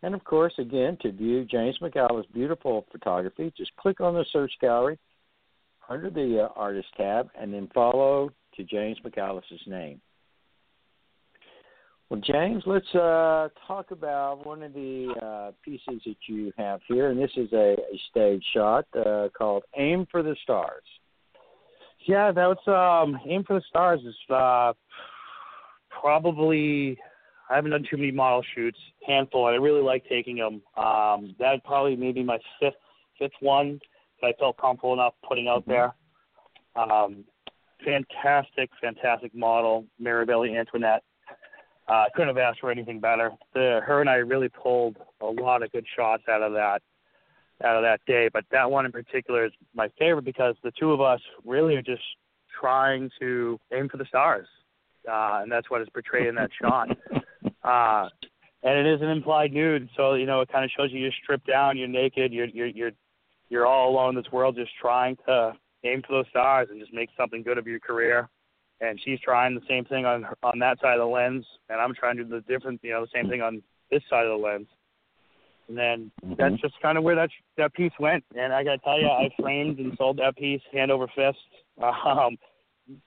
And 0.03 0.15
of 0.15 0.23
course, 0.25 0.53
again, 0.59 0.97
to 1.03 1.13
view 1.13 1.45
James 1.45 1.79
McAlice' 1.83 2.33
beautiful 2.33 2.87
photography, 2.93 3.53
just 3.57 3.75
click 3.77 4.01
on 4.01 4.15
the 4.15 4.25
search 4.33 4.53
gallery 4.61 4.99
under 5.89 6.09
the 6.09 6.45
uh, 6.45 6.49
artist 6.57 6.89
tab, 6.97 7.29
and 7.39 7.53
then 7.53 7.69
follow 7.75 8.31
to 8.57 8.65
James 8.65 8.99
McAlice's 9.05 9.61
name. 9.67 10.01
Well, 12.09 12.21
James, 12.25 12.63
let's 12.67 12.93
uh, 12.95 13.49
talk 13.67 13.93
about 13.93 14.45
one 14.45 14.63
of 14.63 14.73
the 14.73 15.15
uh, 15.23 15.53
pieces 15.65 16.03
that 16.05 16.17
you 16.27 16.53
have 16.59 16.81
here, 16.89 17.11
and 17.11 17.21
this 17.21 17.31
is 17.37 17.53
a, 17.53 17.75
a 17.75 18.01
stage 18.11 18.45
shot 18.53 18.85
uh, 18.97 19.29
called 19.37 19.63
"Aim 19.77 20.07
for 20.11 20.23
the 20.23 20.35
Stars." 20.43 20.83
Yeah, 22.07 22.33
that 22.33 22.47
was 22.47 23.05
um, 23.07 23.21
"Aim 23.27 23.45
for 23.45 23.55
the 23.55 23.63
Stars" 23.69 24.01
is 24.07 24.15
uh, 24.31 24.73
probably 26.01 26.99
I 27.51 27.57
haven't 27.57 27.73
done 27.73 27.85
too 27.91 27.97
many 27.97 28.13
model 28.13 28.43
shoots, 28.55 28.79
handful, 29.07 29.49
and 29.49 29.55
I 29.55 29.59
really 29.59 29.83
like 29.83 30.05
taking 30.09 30.37
them. 30.37 30.63
Um, 30.83 31.35
that 31.39 31.63
probably 31.65 31.97
maybe 31.97 32.23
my 32.23 32.39
fifth 32.61 32.75
fifth 33.19 33.33
one 33.41 33.81
that 34.21 34.29
I 34.29 34.33
felt 34.39 34.57
comfortable 34.57 34.95
enough 34.95 35.15
putting 35.29 35.49
out 35.49 35.67
mm-hmm. 35.67 35.71
there. 35.73 35.95
Um, 36.77 37.25
fantastic, 37.85 38.71
fantastic 38.81 39.35
model, 39.35 39.85
Marabelli 40.01 40.59
Antoinette. 40.59 41.03
Uh, 41.89 41.93
I 41.93 42.03
uh, 42.03 42.05
couldn't 42.15 42.29
have 42.29 42.39
asked 42.39 42.61
for 42.61 42.71
anything 42.71 43.01
better. 43.01 43.33
The, 43.53 43.81
her 43.85 44.01
and 44.01 44.09
I 44.09 44.17
really 44.17 44.49
pulled 44.49 44.97
a 45.21 45.27
lot 45.27 45.65
of 45.65 45.73
good 45.73 45.85
shots 45.97 46.23
out 46.31 46.43
of 46.43 46.53
that 46.53 46.83
out 47.65 47.77
of 47.77 47.83
that 47.83 48.01
day. 48.07 48.29
But 48.33 48.45
that 48.51 48.71
one 48.71 48.87
in 48.87 48.93
particular 48.93 49.47
is 49.47 49.53
my 49.75 49.89
favorite 49.99 50.25
because 50.25 50.57
the 50.63 50.73
two 50.79 50.93
of 50.93 51.01
us 51.01 51.21
really 51.45 51.77
are 51.77 51.83
just 51.83 52.03
trying 52.61 53.11
to 53.21 53.59
aim 53.73 53.89
for 53.89 53.97
the 53.97 54.05
stars, 54.07 54.47
uh, 55.09 55.41
and 55.43 55.51
that's 55.51 55.71
what 55.71 55.81
is 55.81 55.89
portrayed 55.93 56.27
in 56.27 56.35
that 56.37 56.51
shot. 56.61 56.89
Uh, 57.63 58.09
and 58.63 58.79
it 58.79 58.87
is 58.87 59.03
an 59.03 59.09
implied 59.09 59.53
nude, 59.53 59.89
so 59.95 60.15
you 60.15 60.25
know 60.25 60.41
it 60.41 60.51
kind 60.51 60.65
of 60.65 60.71
shows 60.75 60.91
you 60.91 60.99
you're 60.99 61.13
stripped 61.23 61.47
down, 61.47 61.77
you're 61.77 61.89
naked, 61.89 62.33
you're 62.33 62.47
you're 62.47 62.67
you're 62.67 62.93
you're 63.51 63.67
all 63.67 63.91
alone 63.91 64.17
in 64.17 64.23
this 64.23 64.33
world, 64.33 64.57
just 64.57 64.71
trying 64.81 65.17
to 65.27 65.53
aim 65.85 66.03
for 66.07 66.17
those 66.17 66.27
stars 66.31 66.69
and 66.71 66.81
just 66.81 66.93
make 66.93 67.11
something 67.17 67.43
good 67.43 67.59
of 67.59 67.67
your 67.67 67.81
career. 67.81 68.29
And 68.81 68.99
she's 69.05 69.21
trying 69.21 69.55
the 69.55 69.61
same 69.69 69.85
thing 69.85 70.07
on 70.07 70.27
on 70.43 70.59
that 70.61 70.81
side 70.81 70.95
of 70.95 71.01
the 71.01 71.13
lens, 71.13 71.45
and 71.69 71.81
I'm 71.81 71.95
trying 71.95 72.17
to 72.17 72.25
do 72.25 72.31
the 72.31 72.41
different, 72.43 72.81
you 72.83 72.93
know, 72.93 73.03
the 73.03 73.11
same 73.15 73.29
thing 73.29 73.43
on 73.43 73.63
this 73.91 74.03
side 74.09 74.25
of 74.25 74.39
the 74.39 74.47
lens. 74.47 74.69
And 75.71 75.79
then 75.79 76.11
mm-hmm. 76.25 76.35
that's 76.37 76.61
just 76.61 76.75
kind 76.83 76.99
of 76.99 77.05
where 77.05 77.15
that 77.15 77.31
that 77.57 77.73
piece 77.75 77.93
went. 78.01 78.25
And 78.37 78.53
I 78.53 78.65
got 78.65 78.73
to 78.73 78.79
tell 78.79 79.01
you, 79.01 79.07
I 79.07 79.31
framed 79.41 79.79
and 79.79 79.95
sold 79.97 80.17
that 80.19 80.37
piece 80.37 80.61
hand 80.73 80.91
over 80.91 81.07
fist. 81.15 81.39
Um, 81.81 82.37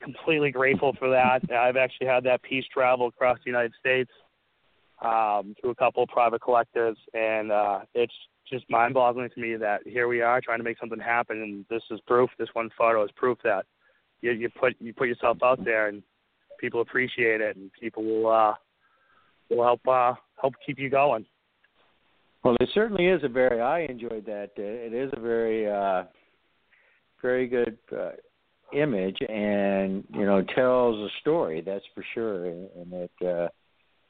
completely 0.01 0.49
grateful 0.49 0.95
for 0.97 1.09
that. 1.09 1.41
I've 1.53 1.75
actually 1.75 2.07
had 2.07 2.23
that 2.23 2.41
piece 2.41 2.63
travel 2.73 3.07
across 3.07 3.37
the 3.43 3.51
United 3.51 3.73
States 3.77 4.09
um, 5.03 5.55
to 5.61 5.71
a 5.71 5.75
couple 5.75 6.03
of 6.03 6.09
private 6.09 6.41
collectors, 6.41 6.97
and 7.13 7.51
uh, 7.51 7.79
it's 7.93 8.13
just 8.49 8.63
mind-boggling 8.69 9.29
to 9.35 9.41
me 9.41 9.57
that 9.57 9.81
here 9.85 10.07
we 10.07 10.21
are 10.21 10.39
trying 10.39 10.59
to 10.59 10.63
make 10.63 10.79
something 10.79 10.99
happen, 10.99 11.41
and 11.41 11.65
this 11.69 11.83
is 11.91 11.99
proof. 12.07 12.29
This 12.39 12.47
one 12.53 12.69
photo 12.77 13.03
is 13.03 13.11
proof 13.17 13.37
that 13.43 13.65
you, 14.21 14.31
you 14.31 14.49
put 14.49 14.73
you 14.79 14.93
put 14.93 15.09
yourself 15.09 15.37
out 15.43 15.65
there, 15.65 15.89
and 15.89 16.01
people 16.59 16.79
appreciate 16.79 17.41
it, 17.41 17.57
and 17.57 17.69
people 17.77 18.05
will 18.05 18.31
uh, 18.31 18.53
will 19.49 19.63
help 19.63 19.85
uh, 19.85 20.13
help 20.39 20.53
keep 20.65 20.79
you 20.79 20.89
going. 20.89 21.25
Well, 22.43 22.57
it 22.59 22.69
certainly 22.73 23.05
is 23.05 23.23
a 23.23 23.29
very. 23.29 23.61
I 23.61 23.81
enjoyed 23.81 24.25
that. 24.25 24.51
It 24.57 24.93
is 24.93 25.11
a 25.13 25.19
very, 25.19 25.69
uh, 25.69 26.03
very 27.21 27.47
good 27.47 27.77
uh, 27.95 28.11
image, 28.73 29.17
and 29.29 30.03
you 30.13 30.25
know, 30.25 30.43
tells 30.55 30.97
a 30.97 31.07
story. 31.21 31.61
That's 31.61 31.85
for 31.95 32.03
sure. 32.13 32.47
And 32.47 32.91
that 32.91 33.27
uh, 33.27 33.47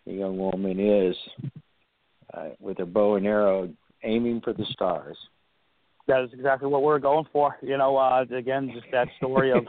the 0.07 0.13
young 0.13 0.37
woman 0.37 0.79
is 0.79 1.15
uh, 2.33 2.49
with 2.59 2.79
a 2.79 2.85
bow 2.85 3.15
and 3.15 3.27
arrow, 3.27 3.69
aiming 4.03 4.41
for 4.41 4.53
the 4.53 4.65
stars. 4.71 5.17
That 6.07 6.23
is 6.23 6.31
exactly 6.33 6.67
what 6.67 6.81
we're 6.81 6.99
going 6.99 7.27
for. 7.31 7.55
You 7.61 7.77
know, 7.77 7.95
uh, 7.97 8.25
again, 8.35 8.71
just 8.73 8.87
that 8.91 9.09
story 9.17 9.51
of 9.51 9.67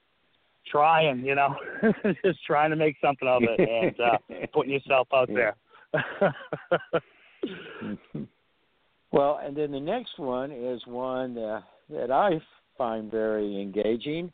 trying. 0.70 1.26
You 1.26 1.34
know, 1.34 1.54
just 2.24 2.42
trying 2.46 2.70
to 2.70 2.76
make 2.76 2.96
something 3.02 3.28
of 3.28 3.42
it 3.42 3.60
and 3.60 4.00
uh, 4.00 4.46
putting 4.54 4.72
yourself 4.72 5.08
out 5.12 5.28
there. 5.28 5.56
well, 9.12 9.40
and 9.42 9.56
then 9.56 9.70
the 9.72 9.80
next 9.80 10.18
one 10.18 10.50
is 10.50 10.80
one 10.86 11.38
uh, 11.38 11.60
that 11.90 12.10
I 12.10 12.40
find 12.76 13.10
very 13.10 13.60
engaging. 13.60 14.32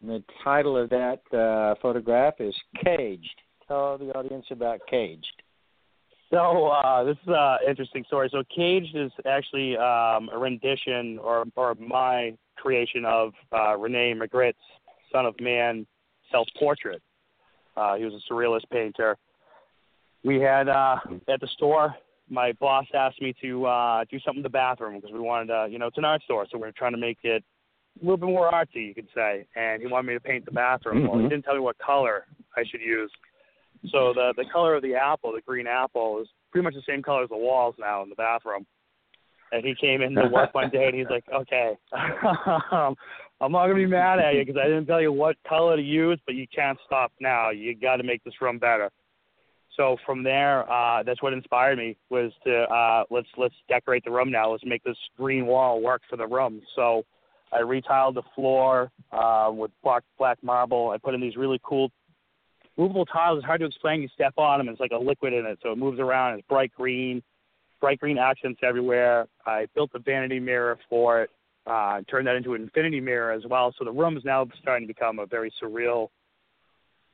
And 0.00 0.10
the 0.10 0.22
title 0.42 0.76
of 0.76 0.90
that 0.90 1.20
uh, 1.36 1.74
photograph 1.80 2.34
is 2.40 2.54
Caged. 2.84 3.40
Tell 3.68 3.96
the 3.96 4.10
audience 4.16 4.46
about 4.50 4.80
Caged. 4.90 5.42
So 6.30 6.66
uh, 6.66 7.04
this 7.04 7.16
is 7.22 7.28
an 7.28 7.58
interesting 7.68 8.04
story. 8.06 8.28
So 8.32 8.42
Caged 8.54 8.96
is 8.96 9.12
actually 9.26 9.76
um, 9.76 10.28
a 10.32 10.38
rendition 10.38 11.18
or, 11.18 11.44
or 11.54 11.74
my 11.76 12.36
creation 12.56 13.04
of 13.04 13.32
uh, 13.52 13.76
Rene 13.76 14.14
Magritte's 14.14 14.58
Son 15.12 15.26
of 15.26 15.34
Man 15.40 15.86
self-portrait. 16.32 17.02
Uh, 17.76 17.96
he 17.96 18.04
was 18.04 18.14
a 18.14 18.32
surrealist 18.32 18.68
painter. 18.70 19.16
We 20.24 20.40
had 20.40 20.68
uh, 20.68 20.96
at 21.28 21.40
the 21.40 21.48
store 21.54 21.94
my 22.28 22.52
boss 22.52 22.86
asked 22.94 23.20
me 23.20 23.34
to 23.42 23.66
uh, 23.66 24.04
do 24.10 24.18
something 24.20 24.38
in 24.38 24.42
the 24.42 24.48
bathroom 24.48 24.96
because 24.96 25.12
we 25.12 25.20
wanted 25.20 25.48
to, 25.48 25.68
you 25.70 25.78
know, 25.78 25.86
it's 25.86 25.98
an 25.98 26.04
art 26.04 26.22
store, 26.22 26.46
so 26.50 26.58
we 26.58 26.66
are 26.66 26.72
trying 26.72 26.92
to 26.92 26.98
make 26.98 27.18
it 27.22 27.44
a 28.00 28.04
little 28.04 28.16
bit 28.16 28.26
more 28.26 28.50
artsy, 28.50 28.86
you 28.86 28.94
could 28.94 29.08
say. 29.14 29.46
And 29.54 29.80
he 29.80 29.88
wanted 29.88 30.08
me 30.08 30.14
to 30.14 30.20
paint 30.20 30.44
the 30.44 30.50
bathroom. 30.50 30.98
Mm-hmm. 30.98 31.06
Well, 31.06 31.16
he 31.16 31.22
mm-hmm. 31.22 31.30
didn't 31.30 31.44
tell 31.44 31.54
me 31.54 31.60
what 31.60 31.76
color 31.78 32.26
I 32.56 32.64
should 32.70 32.80
use. 32.80 33.10
So 33.90 34.12
the 34.14 34.32
the 34.36 34.46
color 34.50 34.74
of 34.74 34.82
the 34.82 34.94
apple, 34.94 35.32
the 35.32 35.42
green 35.42 35.66
apple, 35.66 36.20
is 36.22 36.28
pretty 36.50 36.64
much 36.64 36.74
the 36.74 36.82
same 36.88 37.02
color 37.02 37.24
as 37.24 37.28
the 37.28 37.36
walls 37.36 37.74
now 37.78 38.02
in 38.02 38.08
the 38.08 38.14
bathroom. 38.14 38.66
And 39.52 39.64
he 39.64 39.74
came 39.78 40.00
in 40.00 40.14
to 40.14 40.26
work 40.32 40.54
one 40.54 40.70
day 40.70 40.86
and 40.86 40.94
he's 40.94 41.06
like, 41.10 41.24
"Okay, 41.32 41.74
I'm 41.92 42.96
not 43.52 43.66
gonna 43.66 43.74
be 43.74 43.86
mad 43.86 44.18
at 44.18 44.34
you 44.34 44.44
because 44.44 44.58
I 44.58 44.64
didn't 44.64 44.86
tell 44.86 45.02
you 45.02 45.12
what 45.12 45.36
color 45.46 45.76
to 45.76 45.82
use, 45.82 46.18
but 46.24 46.34
you 46.34 46.46
can't 46.52 46.78
stop 46.86 47.12
now. 47.20 47.50
You 47.50 47.76
got 47.76 47.96
to 47.96 48.04
make 48.04 48.24
this 48.24 48.40
room 48.40 48.58
better." 48.58 48.90
So 49.76 49.96
from 50.06 50.22
there, 50.22 50.70
uh, 50.70 51.02
that's 51.02 51.22
what 51.22 51.32
inspired 51.32 51.78
me 51.78 51.96
was 52.08 52.32
to 52.44 52.62
uh, 52.62 53.04
let's 53.10 53.26
let's 53.36 53.54
decorate 53.68 54.04
the 54.04 54.10
room 54.10 54.30
now. 54.30 54.52
Let's 54.52 54.64
make 54.64 54.84
this 54.84 54.96
green 55.16 55.46
wall 55.46 55.80
work 55.80 56.02
for 56.08 56.16
the 56.16 56.26
room. 56.26 56.60
So 56.76 57.04
I 57.52 57.58
retiled 57.58 58.14
the 58.14 58.22
floor 58.34 58.90
uh, 59.12 59.50
with 59.52 59.72
black 59.82 60.04
black 60.16 60.38
marble. 60.42 60.90
I 60.90 60.98
put 60.98 61.14
in 61.14 61.20
these 61.20 61.36
really 61.36 61.60
cool 61.64 61.90
movable 62.76 63.04
tiles. 63.06 63.38
It's 63.38 63.46
hard 63.46 63.60
to 63.60 63.66
explain. 63.66 64.00
You 64.00 64.08
step 64.14 64.34
on 64.36 64.58
them, 64.58 64.68
it's 64.68 64.80
like 64.80 64.92
a 64.92 64.98
liquid 64.98 65.32
in 65.32 65.44
it, 65.44 65.58
so 65.62 65.72
it 65.72 65.78
moves 65.78 65.98
around. 65.98 66.38
It's 66.38 66.46
bright 66.48 66.72
green, 66.76 67.22
bright 67.80 67.98
green 67.98 68.18
accents 68.18 68.60
everywhere. 68.62 69.26
I 69.44 69.66
built 69.74 69.90
a 69.94 69.98
vanity 69.98 70.38
mirror 70.38 70.78
for 70.88 71.22
it. 71.22 71.30
Uh, 71.66 72.02
turned 72.10 72.26
that 72.26 72.36
into 72.36 72.52
an 72.52 72.62
infinity 72.62 73.00
mirror 73.00 73.32
as 73.32 73.42
well. 73.48 73.74
So 73.78 73.86
the 73.86 73.90
room 73.90 74.18
is 74.18 74.24
now 74.24 74.46
starting 74.60 74.86
to 74.86 74.94
become 74.94 75.18
a 75.18 75.24
very 75.24 75.50
surreal, 75.62 76.08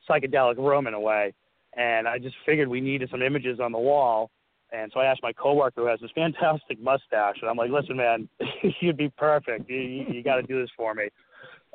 psychedelic 0.09 0.57
room 0.57 0.87
in 0.87 0.93
a 0.93 0.99
way 0.99 1.33
and 1.77 2.07
I 2.07 2.17
just 2.17 2.35
figured 2.45 2.67
we 2.67 2.81
needed 2.81 3.09
some 3.09 3.21
images 3.21 3.59
on 3.59 3.71
the 3.71 3.79
wall. 3.79 4.29
And 4.73 4.89
so 4.93 5.01
I 5.01 5.05
asked 5.05 5.21
my 5.21 5.33
coworker 5.33 5.81
who 5.81 5.87
has 5.87 5.99
this 5.99 6.11
fantastic 6.15 6.81
mustache, 6.81 7.37
and 7.41 7.49
I'm 7.49 7.57
like, 7.57 7.71
"Listen, 7.71 7.97
man, 7.97 8.29
you'd 8.81 8.97
be 8.97 9.09
perfect. 9.17 9.69
You, 9.69 9.77
you, 9.77 10.05
you 10.15 10.23
got 10.23 10.35
to 10.35 10.43
do 10.43 10.61
this 10.61 10.69
for 10.75 10.93
me." 10.93 11.09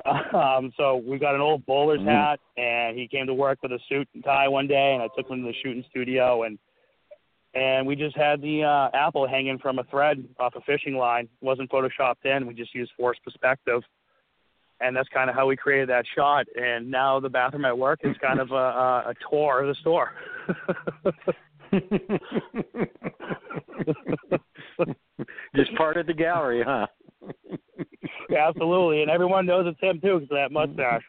Um, 0.05 0.73
so 0.77 0.97
we 0.97 1.19
got 1.19 1.35
an 1.35 1.41
old 1.41 1.65
bowler's 1.65 2.01
mm-hmm. 2.01 2.09
hat, 2.09 2.39
and 2.59 2.99
he 2.99 3.09
came 3.09 3.27
to 3.27 3.35
work 3.35 3.59
with 3.63 3.73
a 3.73 3.79
suit 3.89 4.07
and 4.15 4.23
tie 4.23 4.47
one 4.47 4.69
day, 4.69 4.93
and 4.93 5.03
I 5.03 5.09
took 5.17 5.29
him 5.29 5.41
to 5.41 5.49
the 5.49 5.55
shooting 5.63 5.83
studio, 5.89 6.43
and 6.43 6.59
and 7.55 7.87
we 7.87 7.97
just 7.97 8.15
had 8.15 8.43
the 8.43 8.63
uh, 8.63 8.95
apple 8.95 9.27
hanging 9.27 9.59
from 9.59 9.79
a 9.79 9.85
thread 9.85 10.23
off 10.39 10.55
a 10.55 10.61
fishing 10.61 10.97
line. 10.97 11.25
It 11.25 11.45
wasn't 11.45 11.71
photoshopped 11.71 12.27
in. 12.27 12.47
We 12.47 12.53
just 12.53 12.75
used 12.75 12.93
forced 12.97 13.25
perspective 13.25 13.83
and 14.81 14.97
that's 14.97 15.09
kind 15.09 15.31
of 15.31 15.37
how 15.37 15.47
we 15.47 15.57
created 15.57 15.89
that 15.89 16.05
shot. 16.15 16.47
And 16.55 16.89
now 16.91 17.19
the 17.21 17.29
bathroom 17.29 17.65
at 17.65 17.77
work 17.77 18.01
is 18.05 18.17
kind 18.21 18.39
of 18.41 18.51
a, 18.51 18.55
a, 18.55 19.11
a 19.11 19.15
tour 19.31 19.63
of 19.63 19.69
the 19.69 19.75
store. 19.81 20.13
Just 25.55 25.75
part 25.77 25.97
of 25.97 26.07
the 26.07 26.15
gallery, 26.15 26.63
huh? 26.67 26.87
yeah, 28.29 28.49
absolutely, 28.49 29.03
and 29.03 29.11
everyone 29.11 29.47
knows 29.47 29.67
it's 29.67 29.81
him 29.81 30.01
too 30.01 30.21
because 30.21 30.31
of 30.31 30.37
that 30.37 30.53
mustache. 30.53 31.03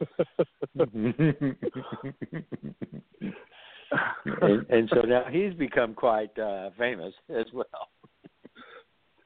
and, 4.42 4.66
and 4.68 4.88
so 4.94 5.00
now 5.00 5.24
he's 5.30 5.54
become 5.54 5.94
quite 5.94 6.38
uh, 6.38 6.70
famous 6.78 7.14
as 7.30 7.46
well. 7.52 7.88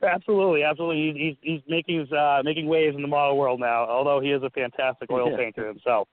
Absolutely, 0.03 0.65
absolutely. 0.65 1.13
He's 1.17 1.37
he's 1.41 1.61
making 1.69 2.01
his, 2.01 2.13
uh, 2.13 2.43
making 2.45 2.67
waves 2.67 2.97
in 2.97 3.03
the 3.03 3.09
model 3.09 3.37
world 3.37 3.61
now. 3.61 3.85
Although 3.89 4.21
he 4.21 4.31
is 4.31 4.43
a 4.43 4.51
fantastic 4.51 5.11
oil 5.11 5.31
yeah. 5.31 5.37
painter 5.37 5.69
himself. 5.69 6.09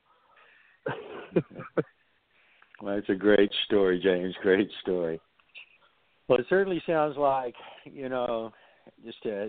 well, 2.82 2.98
it's 2.98 3.10
a 3.10 3.16
great 3.16 3.52
story, 3.66 4.00
James. 4.02 4.36
Great 4.42 4.70
story. 4.82 5.20
Well, 6.28 6.40
it 6.40 6.46
certainly 6.50 6.82
sounds 6.86 7.18
like 7.18 7.56
you 7.86 8.10
know, 8.10 8.54
just 9.04 9.18
uh, 9.26 9.46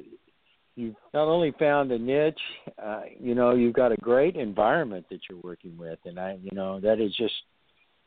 you've 0.75 0.97
not 1.13 1.29
only 1.29 1.53
found 1.59 1.93
a 1.93 1.99
niche, 1.99 2.41
uh, 2.83 3.03
you 3.19 3.35
know, 3.35 3.55
you've 3.55 3.75
got 3.75 3.93
a 3.93 3.97
great 3.97 4.37
environment 4.37 5.07
that 5.11 5.21
you're 5.29 5.41
working 5.43 5.77
with, 5.77 5.99
and 6.07 6.19
I, 6.19 6.39
you 6.43 6.51
know, 6.53 6.81
that 6.81 7.01
is 7.01 7.15
just 7.17 7.35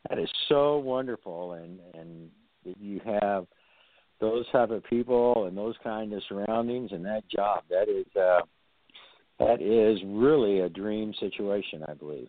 that 0.08 0.18
is 0.18 0.28
so 0.48 0.78
wonderful, 0.78 1.52
and 1.52 1.78
and 1.94 2.28
that 2.66 2.76
you 2.78 3.00
have 3.04 3.46
those 4.20 4.44
type 4.50 4.70
of 4.70 4.84
people 4.84 5.46
and 5.46 5.56
those 5.56 5.74
kind 5.82 6.12
of 6.12 6.22
surroundings 6.28 6.90
and 6.92 7.04
that 7.04 7.28
job 7.28 7.62
that 7.68 7.88
is 7.88 8.06
uh 8.16 8.40
that 9.38 9.60
is 9.60 9.98
really 10.06 10.60
a 10.60 10.68
dream 10.68 11.12
situation, 11.18 11.82
I 11.88 11.94
believe. 11.94 12.28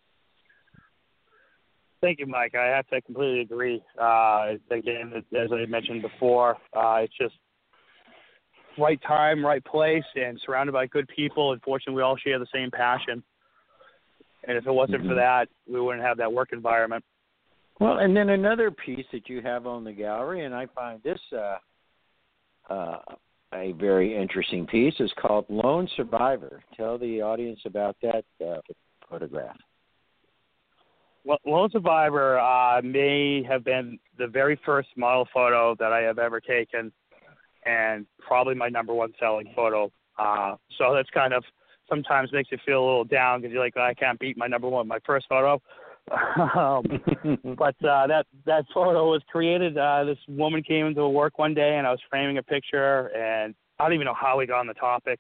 Thank 2.02 2.20
you, 2.20 2.26
Mike. 2.26 2.56
I 2.56 2.66
have 2.66 2.88
to 2.88 3.02
completely 3.02 3.42
agree. 3.42 3.82
Uh, 4.00 4.54
again, 4.72 5.14
as 5.16 5.50
I 5.52 5.66
mentioned 5.68 6.02
before, 6.02 6.58
uh, 6.76 6.98
it's 7.02 7.14
just 7.20 7.36
right 8.78 9.00
time, 9.08 9.46
right 9.46 9.64
place, 9.64 10.04
and 10.16 10.40
surrounded 10.46 10.74
by 10.74 10.88
good 10.88 11.08
people. 11.16 11.54
Unfortunately, 11.54 11.96
we 11.96 12.02
all 12.02 12.18
share 12.18 12.40
the 12.40 12.48
same 12.54 12.70
passion. 12.72 13.24
And 14.48 14.58
if 14.58 14.68
it 14.68 14.72
wasn't 14.72 15.00
mm-hmm. 15.00 15.10
for 15.10 15.16
that, 15.16 15.48
we 15.68 15.80
wouldn't 15.80 16.04
have 16.04 16.18
that 16.18 16.32
work 16.32 16.50
environment. 16.54 17.04
Well, 17.80 17.98
and 17.98 18.16
then 18.16 18.30
another 18.30 18.72
piece 18.72 19.06
that 19.12 19.28
you 19.28 19.42
have 19.42 19.68
on 19.68 19.84
the 19.84 19.92
gallery, 19.92 20.46
and 20.46 20.54
I 20.54 20.68
find 20.68 21.02
this 21.04 21.20
uh, 21.36 21.58
uh, 22.70 22.98
a 23.54 23.74
very 23.74 24.16
interesting 24.16 24.66
piece, 24.66 24.94
is 25.00 25.12
called 25.20 25.46
Lone 25.50 25.88
Survivor. 25.96 26.62
Tell 26.76 26.98
the 26.98 27.22
audience 27.22 27.60
about 27.66 27.96
that 28.02 28.26
uh, 28.46 28.60
photograph. 29.10 29.56
Well, 31.24 31.40
Lone 31.46 31.70
Survivor 31.72 32.40
uh, 32.40 32.82
may 32.84 33.44
have 33.44 33.64
been 33.64 33.98
the 34.18 34.28
very 34.28 34.60
first 34.66 34.90
model 34.96 35.28
photo 35.34 35.76
that 35.80 35.92
I 35.92 36.02
have 36.02 36.20
ever 36.20 36.40
taken, 36.40 36.92
and 37.66 38.06
probably 38.20 38.54
my 38.54 38.70
number 38.70 38.94
one 38.94 39.14
selling 39.20 39.52
photo. 39.56 39.92
Uh, 40.20 40.56
so 40.78 40.94
that's 40.94 41.10
kind 41.10 41.34
of 41.34 41.44
sometimes 41.90 42.32
makes 42.32 42.52
you 42.52 42.58
feel 42.66 42.80
a 42.80 42.86
little 42.86 43.04
down 43.04 43.42
because 43.42 43.54
you're 43.54 43.64
like, 43.64 43.78
I 43.78 43.94
can't 43.94 44.20
beat 44.20 44.38
my 44.38 44.48
number 44.48 44.68
one, 44.70 44.88
my 44.88 45.00
first 45.06 45.26
photo. 45.28 45.62
Um, 46.12 46.84
but 47.58 47.76
uh, 47.84 48.06
that 48.08 48.26
that 48.46 48.66
photo 48.74 49.10
was 49.10 49.22
created. 49.32 49.78
Uh, 49.78 50.04
this 50.04 50.20
woman 50.28 50.62
came 50.62 50.86
into 50.86 51.08
work 51.08 51.40
one 51.40 51.54
day, 51.54 51.78
and 51.78 51.88
I 51.88 51.92
was 51.92 52.00
framing 52.10 52.38
a 52.38 52.44
picture, 52.44 53.08
and 53.16 53.56
I 53.80 53.84
don't 53.84 53.94
even 53.94 54.06
know 54.06 54.14
how 54.14 54.38
we 54.38 54.46
got 54.46 54.60
on 54.60 54.68
the 54.68 54.76
topic, 54.76 55.20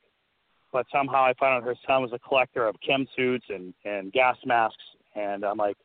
but 0.71 0.85
somehow 0.93 1.23
I 1.23 1.33
found 1.39 1.55
out 1.55 1.63
her 1.63 1.75
son 1.87 2.03
was 2.03 2.11
a 2.13 2.19
collector 2.19 2.67
of 2.67 2.75
chem 2.85 3.07
suits 3.15 3.45
and 3.49 3.73
and 3.83 4.13
gas 4.13 4.37
masks, 4.45 4.83
and 5.15 5.43
I'm 5.43 5.57
like, 5.57 5.77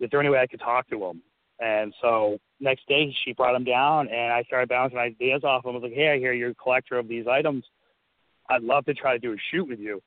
is 0.00 0.08
there 0.10 0.20
any 0.20 0.30
way 0.30 0.38
I 0.38 0.46
could 0.46 0.60
talk 0.60 0.88
to 0.88 1.04
him? 1.04 1.22
And 1.60 1.92
so 2.00 2.38
next 2.58 2.88
day 2.88 3.14
she 3.24 3.32
brought 3.34 3.54
him 3.54 3.64
down, 3.64 4.08
and 4.08 4.32
I 4.32 4.42
started 4.44 4.70
bouncing 4.70 4.98
ideas 4.98 5.44
off 5.44 5.64
him. 5.64 5.72
I 5.72 5.74
was 5.74 5.82
like, 5.82 5.92
hey, 5.92 6.12
I 6.12 6.18
hear 6.18 6.32
you're 6.32 6.50
a 6.50 6.54
collector 6.54 6.98
of 6.98 7.08
these 7.08 7.26
items. 7.26 7.64
I'd 8.48 8.62
love 8.62 8.86
to 8.86 8.94
try 8.94 9.12
to 9.12 9.18
do 9.18 9.32
a 9.34 9.36
shoot 9.50 9.68
with 9.68 9.78
you. 9.78 10.02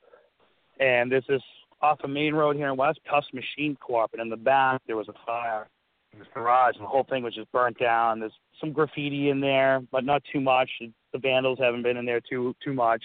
And 0.80 1.12
there's 1.12 1.28
this 1.28 1.44
off 1.84 2.00
a 2.04 2.08
main 2.08 2.34
road 2.34 2.56
here 2.56 2.70
in 2.70 2.78
West, 2.78 3.00
Tuss 3.08 3.26
Machine 3.34 3.76
Corp, 3.76 4.12
and 4.14 4.22
in 4.22 4.30
the 4.30 4.38
back 4.38 4.82
there 4.88 4.96
was 4.96 5.10
a 5.10 5.26
fire 5.26 5.68
in 6.14 6.20
this 6.20 6.28
garage, 6.34 6.76
and 6.76 6.86
the 6.86 6.90
whole 6.90 7.04
thing 7.04 7.24
was 7.24 7.36
just 7.36 7.52
burnt 7.52 7.78
down. 7.78 8.22
There's 8.22 8.34
some 8.60 8.72
graffiti 8.72 9.30
in 9.30 9.42
there, 9.42 9.82
but 9.92 10.06
not 10.06 10.24
too 10.32 10.40
much. 10.40 10.70
The 11.12 11.20
vandals 11.20 11.60
haven't 11.60 11.84
been 11.84 11.98
in 11.98 12.06
there 12.06 12.22
too 12.22 12.56
too 12.64 12.74
much. 12.74 13.04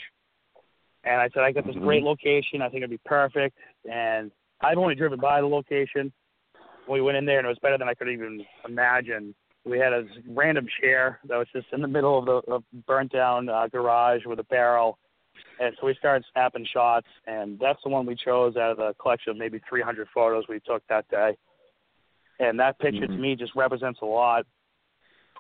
And 1.05 1.21
I 1.21 1.29
said, 1.35 1.43
I 1.43 1.53
got 1.53 1.67
this 1.67 1.77
great 1.77 1.99
mm-hmm. 1.99 2.09
location. 2.09 2.63
I 2.63 2.69
think 2.69 2.79
it'd 2.79 2.91
be 2.91 3.01
perfect. 3.05 3.57
And 3.91 4.31
I've 4.61 4.79
only 4.79 4.95
driven 4.95 5.19
by 5.19 5.41
the 5.41 5.47
location. 5.47 6.13
We 6.89 7.01
went 7.01 7.17
in 7.17 7.25
there, 7.25 7.39
and 7.39 7.47
it 7.47 7.49
was 7.49 7.59
better 7.61 7.79
than 7.79 7.89
I 7.89 7.95
could 7.95 8.09
even 8.09 8.45
imagine. 8.67 9.35
We 9.65 9.79
had 9.79 9.93
a 9.93 10.05
random 10.29 10.67
chair 10.81 11.21
that 11.29 11.37
was 11.37 11.47
just 11.55 11.67
in 11.73 11.83
the 11.83 11.89
middle 11.89 12.19
of 12.19 12.25
the 12.27 12.53
of 12.53 12.65
burnt 12.87 13.13
down 13.13 13.49
uh, 13.49 13.67
garage 13.69 14.23
with 14.25 14.39
a 14.39 14.45
barrel 14.45 14.99
and 15.61 15.75
so 15.81 15.87
we 15.87 15.95
started 15.95 16.25
snapping 16.33 16.67
shots, 16.73 17.07
and 17.27 17.59
that's 17.59 17.81
the 17.83 17.91
one 17.91 18.07
we 18.07 18.15
chose 18.15 18.57
out 18.57 18.73
of 18.73 18.77
the 18.77 18.95
collection 19.01 19.31
of 19.31 19.37
maybe 19.37 19.61
300 19.69 20.09
photos 20.15 20.45
we 20.49 20.61
took 20.61 20.87
that 20.89 21.09
day. 21.09 21.37
And 22.39 22.59
that 22.61 22.79
picture 22.79 23.03
mm-hmm. 23.03 23.13
to 23.13 23.19
me 23.19 23.35
just 23.35 23.55
represents 23.57 24.01
a 24.03 24.07
lot. 24.07 24.47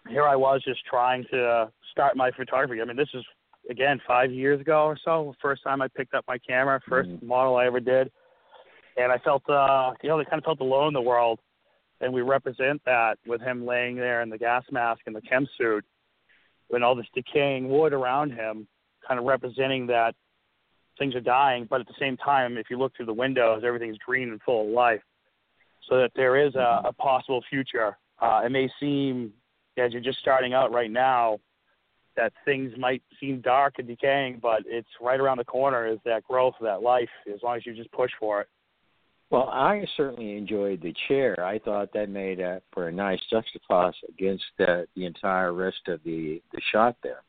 Here 0.09 0.25
I 0.25 0.37
was 0.37 0.63
just 0.65 0.85
trying 0.85 1.25
to 1.31 1.71
start 1.93 2.17
my 2.17 2.31
photography. 2.33 2.81
I 2.81 2.85
mean, 2.85 2.97
this 2.97 3.09
is 3.15 3.25
again 3.71 4.01
five 4.07 4.33
years 4.33 4.61
ago 4.61 4.85
or 4.85 4.99
so. 5.05 5.35
First 5.41 5.63
time 5.63 5.83
I 5.83 5.89
picked 5.89 6.15
up 6.15 6.25
my 6.27 6.39
camera, 6.39 6.81
1st 6.91 7.07
mm-hmm. 7.07 7.27
model 7.27 7.57
I 7.57 7.67
ever 7.67 7.81
did, 7.81 8.11
and 8.97 9.13
I 9.13 9.19
felt, 9.19 9.49
uh, 9.49 9.93
you 10.03 10.09
know, 10.09 10.19
I 10.19 10.25
kind 10.25 10.39
of 10.39 10.45
felt 10.45 10.61
alone 10.61 10.89
in 10.89 10.95
the 10.95 11.03
world. 11.03 11.41
And 12.01 12.13
we 12.13 12.23
represent 12.23 12.81
that 12.87 13.19
with 13.27 13.41
him 13.41 13.67
laying 13.67 13.97
there 13.97 14.23
in 14.23 14.31
the 14.31 14.39
gas 14.39 14.63
mask 14.71 15.01
and 15.07 15.17
the 15.17 15.21
chem 15.21 15.49
suit, 15.59 15.85
and 16.71 16.85
all 16.85 16.95
this 16.95 17.07
decaying 17.15 17.69
wood 17.69 17.93
around 17.93 18.31
him 18.31 18.69
kind 19.09 19.19
of 19.19 19.27
representing 19.27 19.87
that 19.87 20.15
things 20.99 21.15
are 21.15 21.21
dying, 21.21 21.67
but 21.69 21.81
at 21.81 21.87
the 21.87 21.95
same 21.99 22.17
time, 22.17 22.59
if 22.59 22.67
you 22.71 22.79
look 22.79 22.95
through 22.97 23.07
the 23.07 23.13
windows, 23.13 23.63
everything's 23.65 23.99
green 23.99 24.31
and 24.31 24.43
full 24.43 24.67
of 24.67 24.73
life. 24.73 25.01
So 25.89 25.97
that 25.97 26.11
there 26.15 26.37
is 26.37 26.55
a, 26.55 26.83
a 26.85 26.93
possible 26.93 27.43
future. 27.49 27.97
Uh, 28.21 28.43
it 28.45 28.51
may 28.51 28.69
seem, 28.79 29.33
as 29.79 29.93
you're 29.93 30.03
just 30.03 30.19
starting 30.19 30.53
out 30.53 30.73
right 30.73 30.91
now, 30.91 31.39
that 32.17 32.33
things 32.45 32.73
might 32.77 33.03
seem 33.21 33.41
dark 33.41 33.75
and 33.79 33.87
decaying, 33.87 34.41
but 34.43 34.63
it's 34.67 34.89
right 35.01 35.21
around 35.21 35.39
the 35.39 35.45
corner 35.45 35.87
is 35.87 35.99
that 36.05 36.25
growth, 36.25 36.55
that 36.61 36.83
life, 36.83 37.09
as 37.33 37.41
long 37.43 37.57
as 37.57 37.65
you 37.65 37.75
just 37.75 37.91
push 37.93 38.11
for 38.19 38.41
it. 38.43 38.49
Well, 39.31 39.49
I 39.51 39.87
certainly 39.97 40.37
enjoyed 40.37 40.83
the 40.83 40.95
chair. 41.07 41.45
I 41.45 41.59
thought 41.59 41.93
that 41.93 42.09
made 42.09 42.41
a, 42.41 42.61
for 42.73 42.89
a 42.89 42.93
nice 42.93 43.21
juxtaposition 43.31 44.09
against 44.09 44.45
the, 44.59 44.89
the 44.97 45.05
entire 45.05 45.53
rest 45.53 45.87
of 45.87 46.01
the, 46.05 46.43
the 46.53 46.61
shot 46.73 46.97
there. 47.03 47.23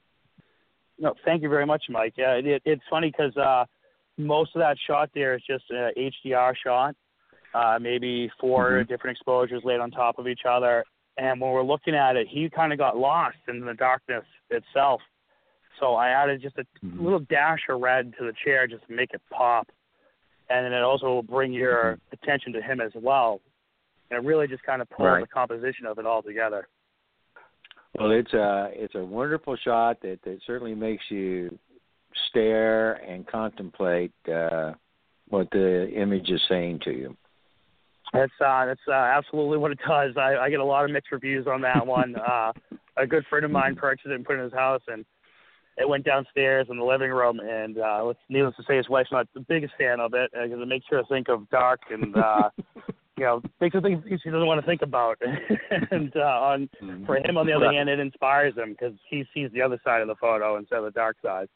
No, 0.99 1.13
thank 1.23 1.41
you 1.41 1.49
very 1.49 1.65
much, 1.65 1.83
Mike. 1.89 2.13
Yeah, 2.17 2.33
it, 2.33 2.62
it's 2.65 2.83
funny 2.89 3.12
because 3.12 3.35
uh, 3.38 3.65
most 4.17 4.55
of 4.55 4.59
that 4.59 4.77
shot 4.85 5.09
there 5.15 5.35
is 5.35 5.41
just 5.47 5.63
a 5.71 5.91
HDR 5.97 6.53
shot, 6.62 6.95
uh, 7.53 7.79
maybe 7.79 8.29
4 8.39 8.71
mm-hmm. 8.71 8.91
different 8.91 9.17
exposures 9.17 9.62
laid 9.63 9.79
on 9.79 9.91
top 9.91 10.19
of 10.19 10.27
each 10.27 10.41
other. 10.47 10.83
And 11.17 11.39
when 11.39 11.51
we're 11.51 11.63
looking 11.63 11.95
at 11.95 12.15
it, 12.15 12.27
he 12.29 12.49
kind 12.49 12.71
of 12.73 12.79
got 12.79 12.97
lost 12.97 13.38
in 13.47 13.65
the 13.65 13.73
darkness 13.73 14.25
itself. 14.49 15.01
So 15.79 15.95
I 15.95 16.09
added 16.09 16.41
just 16.41 16.57
a 16.57 16.63
mm-hmm. 16.85 17.01
little 17.03 17.19
dash 17.19 17.59
of 17.69 17.79
red 17.79 18.13
to 18.19 18.25
the 18.25 18.33
chair 18.43 18.67
just 18.67 18.85
to 18.88 18.93
make 18.93 19.13
it 19.13 19.21
pop. 19.31 19.69
And 20.49 20.65
then 20.65 20.73
it 20.73 20.81
also 20.81 21.07
will 21.07 21.23
bring 21.23 21.53
your 21.53 21.93
mm-hmm. 21.93 22.13
attention 22.13 22.53
to 22.53 22.62
him 22.62 22.81
as 22.81 22.91
well. 22.95 23.39
And 24.12 24.23
it 24.23 24.27
really 24.27 24.47
just 24.47 24.63
kind 24.63 24.81
of 24.81 24.89
pulls 24.89 25.07
right. 25.07 25.21
the 25.21 25.27
composition 25.27 25.85
of 25.85 25.97
it 25.97 26.05
all 26.05 26.21
together. 26.21 26.67
Well, 27.97 28.12
it's 28.12 28.34
a 28.34 28.69
it's 28.73 28.95
a 28.95 29.04
wonderful 29.04 29.58
shot 29.58 30.02
that 30.02 30.19
that 30.23 30.39
certainly 30.45 30.75
makes 30.75 31.04
you 31.10 31.58
stare 32.30 32.93
and 32.93 33.28
contemplate 33.28 34.12
uh, 34.32 34.73
what 35.30 35.49
the 35.52 35.89
image 35.89 36.30
is 36.30 36.41
saying 36.47 36.80
to 36.86 36.91
you. 36.91 37.17
That's 38.13 38.32
uh, 38.43 38.65
that's 38.65 38.80
uh, 38.88 38.91
absolutely 38.91 39.58
what 39.58 39.71
it 39.71 39.80
does. 39.88 40.15
I, 40.17 40.36
I 40.36 40.49
get 40.49 40.60
a 40.60 40.65
lot 40.65 40.86
of 40.86 40.91
mixed 40.91 41.12
reviews 41.12 41.47
on 41.47 41.62
that 41.62 41.86
one. 41.86 42.15
uh, 42.32 42.52
a 42.97 43.08
good 43.08 43.25
friend 43.30 43.45
of 43.45 43.52
mine 43.52 43.75
purchased 43.75 44.08
it 44.08 44.13
and 44.13 44.25
put 44.25 44.36
it 44.36 44.39
in 44.39 44.43
his 44.45 44.54
house, 44.54 44.82
and 44.88 45.06
it 45.78 45.88
went 45.88 46.06
downstairs 46.06 46.67
in 46.69 46.78
the 46.78 46.84
living 46.84 47.12
room. 47.12 47.39
And 47.39 47.78
uh, 47.80 48.13
needless 48.28 48.56
to 48.58 48.63
say, 48.67 48.78
his 48.78 48.89
wife's 48.89 49.12
not 49.12 49.28
the 49.34 49.39
biggest 49.39 49.73
fan 49.78 49.99
of 49.99 50.13
it 50.13 50.32
because 50.32 50.60
it 50.60 50.67
makes 50.67 50.86
her 50.89 51.04
think 51.10 51.30
of 51.30 51.49
dark 51.49 51.82
and 51.89 52.15
uh, 52.15 52.49
you 53.19 53.25
know, 53.25 53.41
makes 53.60 53.73
her 53.73 53.82
think 53.82 54.05
he 54.05 54.15
doesn't 54.15 54.45
want 54.45 54.62
to 54.62 54.65
think 54.65 54.82
about. 54.82 55.17
and 55.91 56.15
uh, 56.15 56.19
on 56.19 56.69
mm-hmm. 56.82 57.05
for 57.05 57.17
him, 57.17 57.38
on 57.38 57.45
the 57.45 57.53
other 57.53 57.71
hand, 57.71 57.89
it 57.89 57.99
inspires 57.99 58.55
him 58.55 58.71
because 58.71 58.93
he 59.10 59.25
sees 59.34 59.49
the 59.53 59.62
other 59.62 59.79
side 59.84 60.01
of 60.01 60.08
the 60.08 60.15
photo 60.15 60.58
instead 60.58 60.79
of 60.79 60.86
the 60.86 60.91
dark 60.91 61.17
side. 61.23 61.47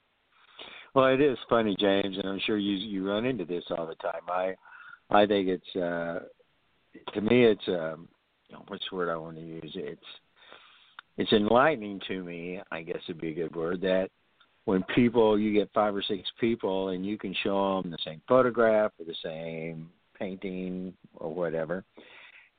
Well, 0.93 1.07
it 1.07 1.21
is 1.21 1.37
funny, 1.49 1.75
James, 1.79 2.17
and 2.17 2.27
I'm 2.27 2.39
sure 2.45 2.57
you 2.57 2.75
you 2.75 3.07
run 3.07 3.25
into 3.25 3.45
this 3.45 3.63
all 3.71 3.87
the 3.87 3.95
time. 3.95 4.21
I 4.29 4.55
I 5.09 5.25
think 5.25 5.47
it's 5.47 5.75
uh 5.75 6.19
to 7.13 7.21
me 7.21 7.45
it's 7.45 7.67
um 7.67 8.07
what's 8.67 8.85
the 8.89 8.95
word 8.95 9.09
I 9.09 9.15
want 9.15 9.37
to 9.37 9.41
use? 9.41 9.71
It's 9.75 10.01
it's 11.17 11.31
enlightening 11.31 12.01
to 12.07 12.23
me, 12.23 12.61
I 12.71 12.81
guess 12.81 12.97
would 13.07 13.21
be 13.21 13.31
a 13.31 13.35
good 13.35 13.55
word, 13.55 13.81
that 13.81 14.09
when 14.65 14.83
people 14.95 15.39
you 15.39 15.53
get 15.53 15.69
five 15.73 15.95
or 15.95 16.03
six 16.03 16.29
people 16.39 16.89
and 16.89 17.05
you 17.05 17.17
can 17.17 17.35
show 17.43 17.81
them 17.81 17.91
the 17.91 17.97
same 18.05 18.21
photograph 18.27 18.91
or 18.99 19.05
the 19.05 19.15
same 19.23 19.89
painting 20.23 20.93
or 21.15 21.33
whatever, 21.33 21.83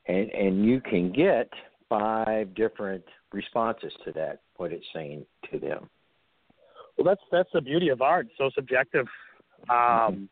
and 0.07 0.29
and 0.31 0.65
you 0.65 0.79
can 0.81 1.11
get 1.11 1.49
five 1.89 2.53
different 2.53 3.03
responses 3.33 3.91
to 4.05 4.11
that 4.13 4.41
what 4.57 4.71
it's 4.71 4.85
saying 4.93 5.25
to 5.51 5.59
them. 5.59 5.89
Well, 6.97 7.05
that's 7.05 7.21
that's 7.31 7.49
the 7.53 7.61
beauty 7.61 7.89
of 7.89 8.01
art. 8.01 8.27
So 8.37 8.49
subjective. 8.53 9.07
Um, 9.69 10.29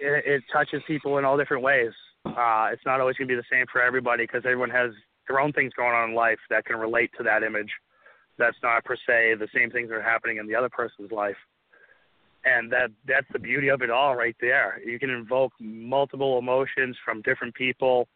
it, 0.00 0.24
it 0.26 0.42
touches 0.52 0.82
people 0.86 1.18
in 1.18 1.24
all 1.24 1.38
different 1.38 1.62
ways. 1.62 1.92
Uh, 2.26 2.68
it's 2.72 2.84
not 2.84 3.00
always 3.00 3.16
going 3.16 3.28
to 3.28 3.34
be 3.34 3.36
the 3.36 3.50
same 3.50 3.64
for 3.72 3.80
everybody 3.80 4.24
because 4.24 4.42
everyone 4.44 4.70
has 4.70 4.90
their 5.26 5.40
own 5.40 5.52
things 5.52 5.72
going 5.74 5.94
on 5.94 6.10
in 6.10 6.14
life 6.14 6.38
that 6.50 6.64
can 6.66 6.76
relate 6.76 7.10
to 7.16 7.22
that 7.22 7.42
image. 7.42 7.70
That's 8.38 8.56
not 8.62 8.84
per 8.84 8.96
se 8.96 9.36
the 9.38 9.48
same 9.54 9.70
things 9.70 9.88
that 9.88 9.96
are 9.96 10.02
happening 10.02 10.36
in 10.36 10.46
the 10.46 10.54
other 10.54 10.68
person's 10.68 11.12
life 11.12 11.36
and 12.44 12.72
that 12.72 12.90
that's 13.06 13.26
the 13.32 13.38
beauty 13.38 13.68
of 13.68 13.82
it 13.82 13.90
all 13.90 14.16
right 14.16 14.36
there. 14.40 14.80
You 14.84 14.98
can 14.98 15.10
invoke 15.10 15.52
multiple 15.60 16.38
emotions 16.38 16.96
from 17.04 17.22
different 17.22 17.54
people 17.54 18.08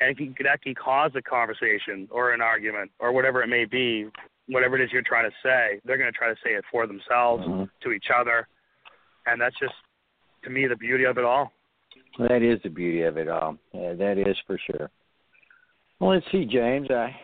and 0.00 0.16
can, 0.16 0.34
that 0.44 0.62
can 0.62 0.74
cause 0.74 1.12
a 1.14 1.22
conversation 1.22 2.08
or 2.10 2.32
an 2.32 2.40
argument 2.40 2.90
or 2.98 3.12
whatever 3.12 3.42
it 3.42 3.48
may 3.48 3.64
be 3.64 4.08
whatever 4.48 4.76
it 4.76 4.84
is 4.84 4.90
you're 4.92 5.02
trying 5.02 5.30
to 5.30 5.36
say 5.42 5.80
they're 5.84 5.98
going 5.98 6.10
to 6.10 6.18
try 6.18 6.28
to 6.28 6.36
say 6.42 6.50
it 6.50 6.64
for 6.70 6.86
themselves 6.86 7.44
mm-hmm. 7.44 7.64
to 7.82 7.92
each 7.92 8.06
other. 8.14 8.48
And 9.26 9.40
that's 9.40 9.54
just 9.60 9.74
to 10.44 10.50
me 10.50 10.66
the 10.66 10.76
beauty 10.76 11.04
of 11.04 11.18
it 11.18 11.24
all. 11.24 11.52
That 12.18 12.42
is 12.42 12.58
the 12.64 12.70
beauty 12.70 13.02
of 13.02 13.16
it 13.16 13.28
all. 13.28 13.56
Yeah, 13.72 13.94
that 13.94 14.18
is 14.18 14.36
for 14.46 14.58
sure. 14.66 14.90
Well 16.00 16.14
let's 16.14 16.26
see 16.32 16.44
james. 16.44 16.88
I 16.90 17.14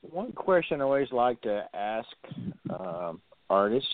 one 0.00 0.32
question 0.32 0.80
i 0.80 0.84
always 0.84 1.10
like 1.10 1.40
to 1.42 1.64
ask 1.74 2.08
um, 2.70 3.20
artists 3.50 3.88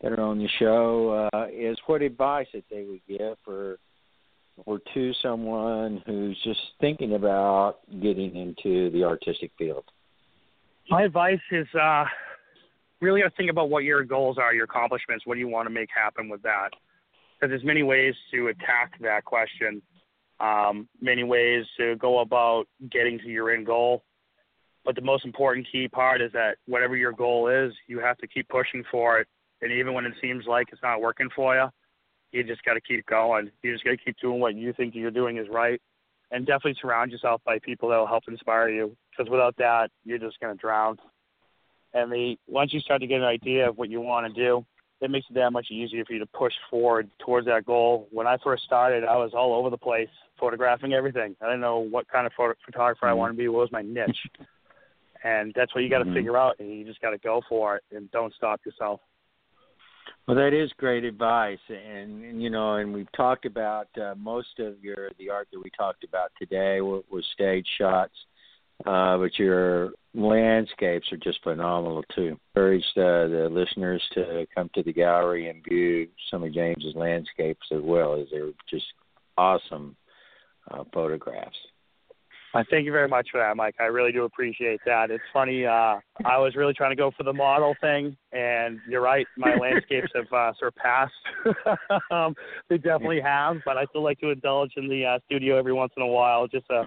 that 0.00 0.12
are 0.12 0.20
on 0.20 0.38
the 0.38 0.48
show 0.58 1.28
uh, 1.32 1.46
is 1.52 1.78
what 1.86 2.02
advice 2.02 2.46
that 2.52 2.64
they 2.70 2.84
would 2.84 3.00
give 3.08 3.36
for 3.44 3.78
or 4.64 4.80
to 4.94 5.12
someone 5.22 6.02
who's 6.06 6.38
just 6.42 6.60
thinking 6.80 7.14
about 7.14 7.78
getting 8.00 8.36
into 8.36 8.90
the 8.90 9.04
artistic 9.04 9.50
field? 9.58 9.84
My 10.88 11.02
advice 11.02 11.40
is 11.50 11.66
uh, 11.74 12.04
really 13.00 13.22
to 13.22 13.30
think 13.36 13.50
about 13.50 13.70
what 13.70 13.84
your 13.84 14.04
goals 14.04 14.38
are, 14.38 14.54
your 14.54 14.64
accomplishments. 14.64 15.26
What 15.26 15.34
do 15.34 15.40
you 15.40 15.48
want 15.48 15.66
to 15.66 15.74
make 15.74 15.88
happen 15.94 16.28
with 16.28 16.42
that? 16.42 16.70
Because 17.38 17.50
there's 17.50 17.64
many 17.64 17.82
ways 17.82 18.14
to 18.32 18.48
attack 18.48 18.92
that 19.00 19.24
question, 19.24 19.82
um, 20.40 20.88
many 21.00 21.24
ways 21.24 21.64
to 21.78 21.96
go 21.96 22.20
about 22.20 22.64
getting 22.90 23.18
to 23.18 23.26
your 23.26 23.50
end 23.50 23.66
goal. 23.66 24.04
But 24.84 24.94
the 24.94 25.02
most 25.02 25.24
important 25.24 25.66
key 25.70 25.88
part 25.88 26.22
is 26.22 26.32
that 26.32 26.56
whatever 26.66 26.96
your 26.96 27.12
goal 27.12 27.48
is, 27.48 27.72
you 27.88 27.98
have 27.98 28.16
to 28.18 28.26
keep 28.26 28.48
pushing 28.48 28.84
for 28.90 29.18
it. 29.18 29.26
And 29.62 29.72
even 29.72 29.94
when 29.94 30.04
it 30.04 30.14
seems 30.20 30.46
like 30.46 30.68
it's 30.72 30.82
not 30.82 31.00
working 31.00 31.28
for 31.34 31.54
you, 31.54 31.66
you 32.32 32.44
just 32.44 32.62
got 32.64 32.74
to 32.74 32.80
keep 32.80 33.06
going. 33.06 33.50
You 33.62 33.72
just 33.72 33.84
got 33.84 33.92
to 33.92 33.96
keep 33.96 34.16
doing 34.20 34.40
what 34.40 34.54
you 34.54 34.72
think 34.72 34.94
you're 34.94 35.10
doing 35.10 35.38
is 35.38 35.46
right. 35.50 35.80
And 36.30 36.44
definitely 36.44 36.76
surround 36.80 37.12
yourself 37.12 37.40
by 37.44 37.58
people 37.60 37.88
that 37.88 37.96
will 37.96 38.06
help 38.06 38.24
inspire 38.28 38.68
you. 38.68 38.96
Because 39.10 39.30
without 39.30 39.56
that, 39.58 39.90
you're 40.04 40.18
just 40.18 40.38
going 40.40 40.54
to 40.54 40.60
drown. 40.60 40.98
And 41.94 42.12
the 42.12 42.36
once 42.46 42.74
you 42.74 42.80
start 42.80 43.00
to 43.00 43.06
get 43.06 43.18
an 43.20 43.24
idea 43.26 43.68
of 43.68 43.78
what 43.78 43.88
you 43.88 44.00
want 44.00 44.26
to 44.26 44.32
do, 44.32 44.66
it 45.00 45.10
makes 45.10 45.26
it 45.30 45.34
that 45.34 45.52
much 45.52 45.70
easier 45.70 46.04
for 46.04 46.14
you 46.14 46.18
to 46.18 46.26
push 46.26 46.52
forward 46.70 47.08
towards 47.18 47.46
that 47.46 47.64
goal. 47.64 48.08
When 48.10 48.26
I 48.26 48.36
first 48.42 48.64
started, 48.64 49.04
I 49.04 49.16
was 49.16 49.32
all 49.34 49.54
over 49.54 49.70
the 49.70 49.78
place, 49.78 50.08
photographing 50.38 50.94
everything. 50.94 51.36
I 51.40 51.46
didn't 51.46 51.60
know 51.60 51.78
what 51.78 52.08
kind 52.08 52.26
of 52.26 52.32
photo- 52.36 52.54
photographer 52.64 53.06
I 53.06 53.10
Mm-hmm. 53.10 53.18
wanted 53.18 53.32
to 53.34 53.38
be. 53.38 53.48
What 53.48 53.60
was 53.60 53.72
my 53.72 53.82
niche? 53.82 54.18
and 55.24 55.52
that's 55.54 55.74
what 55.74 55.84
you 55.84 55.90
got 55.90 56.00
to 56.00 56.04
Mhm. 56.06 56.14
figure 56.14 56.36
out, 56.36 56.58
and 56.58 56.70
you 56.70 56.84
just 56.84 57.00
got 57.00 57.10
to 57.10 57.18
go 57.18 57.40
for 57.48 57.76
it, 57.76 57.84
and 57.92 58.10
don't 58.10 58.34
stop 58.34 58.60
yourself. 58.66 59.00
Well, 60.26 60.36
that 60.36 60.52
is 60.52 60.70
great 60.76 61.04
advice, 61.04 61.58
and, 61.68 62.24
and 62.24 62.42
you 62.42 62.50
know, 62.50 62.76
and 62.76 62.92
we've 62.92 63.10
talked 63.12 63.46
about 63.46 63.88
uh, 64.00 64.14
most 64.16 64.58
of 64.58 64.82
your 64.82 65.10
the 65.18 65.30
art 65.30 65.48
that 65.52 65.60
we 65.62 65.70
talked 65.70 66.04
about 66.04 66.32
today 66.38 66.80
was, 66.80 67.04
was 67.10 67.24
stage 67.32 67.66
shots, 67.78 68.14
uh, 68.84 69.16
but 69.18 69.38
your 69.38 69.92
landscapes 70.14 71.06
are 71.12 71.16
just 71.18 71.42
phenomenal 71.42 72.04
too. 72.14 72.38
Encourage 72.54 72.84
the, 72.94 73.28
the 73.30 73.48
listeners 73.48 74.02
to 74.14 74.46
come 74.54 74.68
to 74.74 74.82
the 74.82 74.92
gallery 74.92 75.48
and 75.48 75.62
view 75.64 76.08
some 76.30 76.42
of 76.42 76.52
James's 76.52 76.94
landscapes 76.94 77.66
as 77.72 77.80
well, 77.82 78.20
as 78.20 78.26
they're 78.30 78.50
just 78.68 78.86
awesome 79.38 79.96
uh, 80.70 80.84
photographs. 80.92 81.56
I 82.56 82.64
thank 82.70 82.86
you 82.86 82.92
very 82.92 83.08
much 83.08 83.28
for 83.30 83.38
that, 83.38 83.54
Mike. 83.54 83.74
I 83.78 83.84
really 83.84 84.12
do 84.12 84.24
appreciate 84.24 84.80
that. 84.86 85.10
It's 85.10 85.22
funny. 85.30 85.66
Uh, 85.66 85.96
I 86.24 86.38
was 86.38 86.56
really 86.56 86.72
trying 86.72 86.90
to 86.90 86.96
go 86.96 87.10
for 87.14 87.22
the 87.22 87.32
model 87.32 87.74
thing, 87.82 88.16
and 88.32 88.80
you're 88.88 89.02
right. 89.02 89.26
My 89.36 89.54
landscapes 89.60 90.08
have 90.14 90.32
uh, 90.32 90.52
surpassed. 90.58 91.12
um, 92.10 92.34
they 92.70 92.78
definitely 92.78 93.20
have, 93.20 93.56
but 93.66 93.76
I 93.76 93.84
still 93.86 94.02
like 94.02 94.18
to 94.20 94.30
indulge 94.30 94.72
in 94.76 94.88
the 94.88 95.04
uh, 95.04 95.18
studio 95.26 95.58
every 95.58 95.74
once 95.74 95.92
in 95.98 96.02
a 96.02 96.06
while, 96.06 96.48
just 96.48 96.66
to 96.68 96.84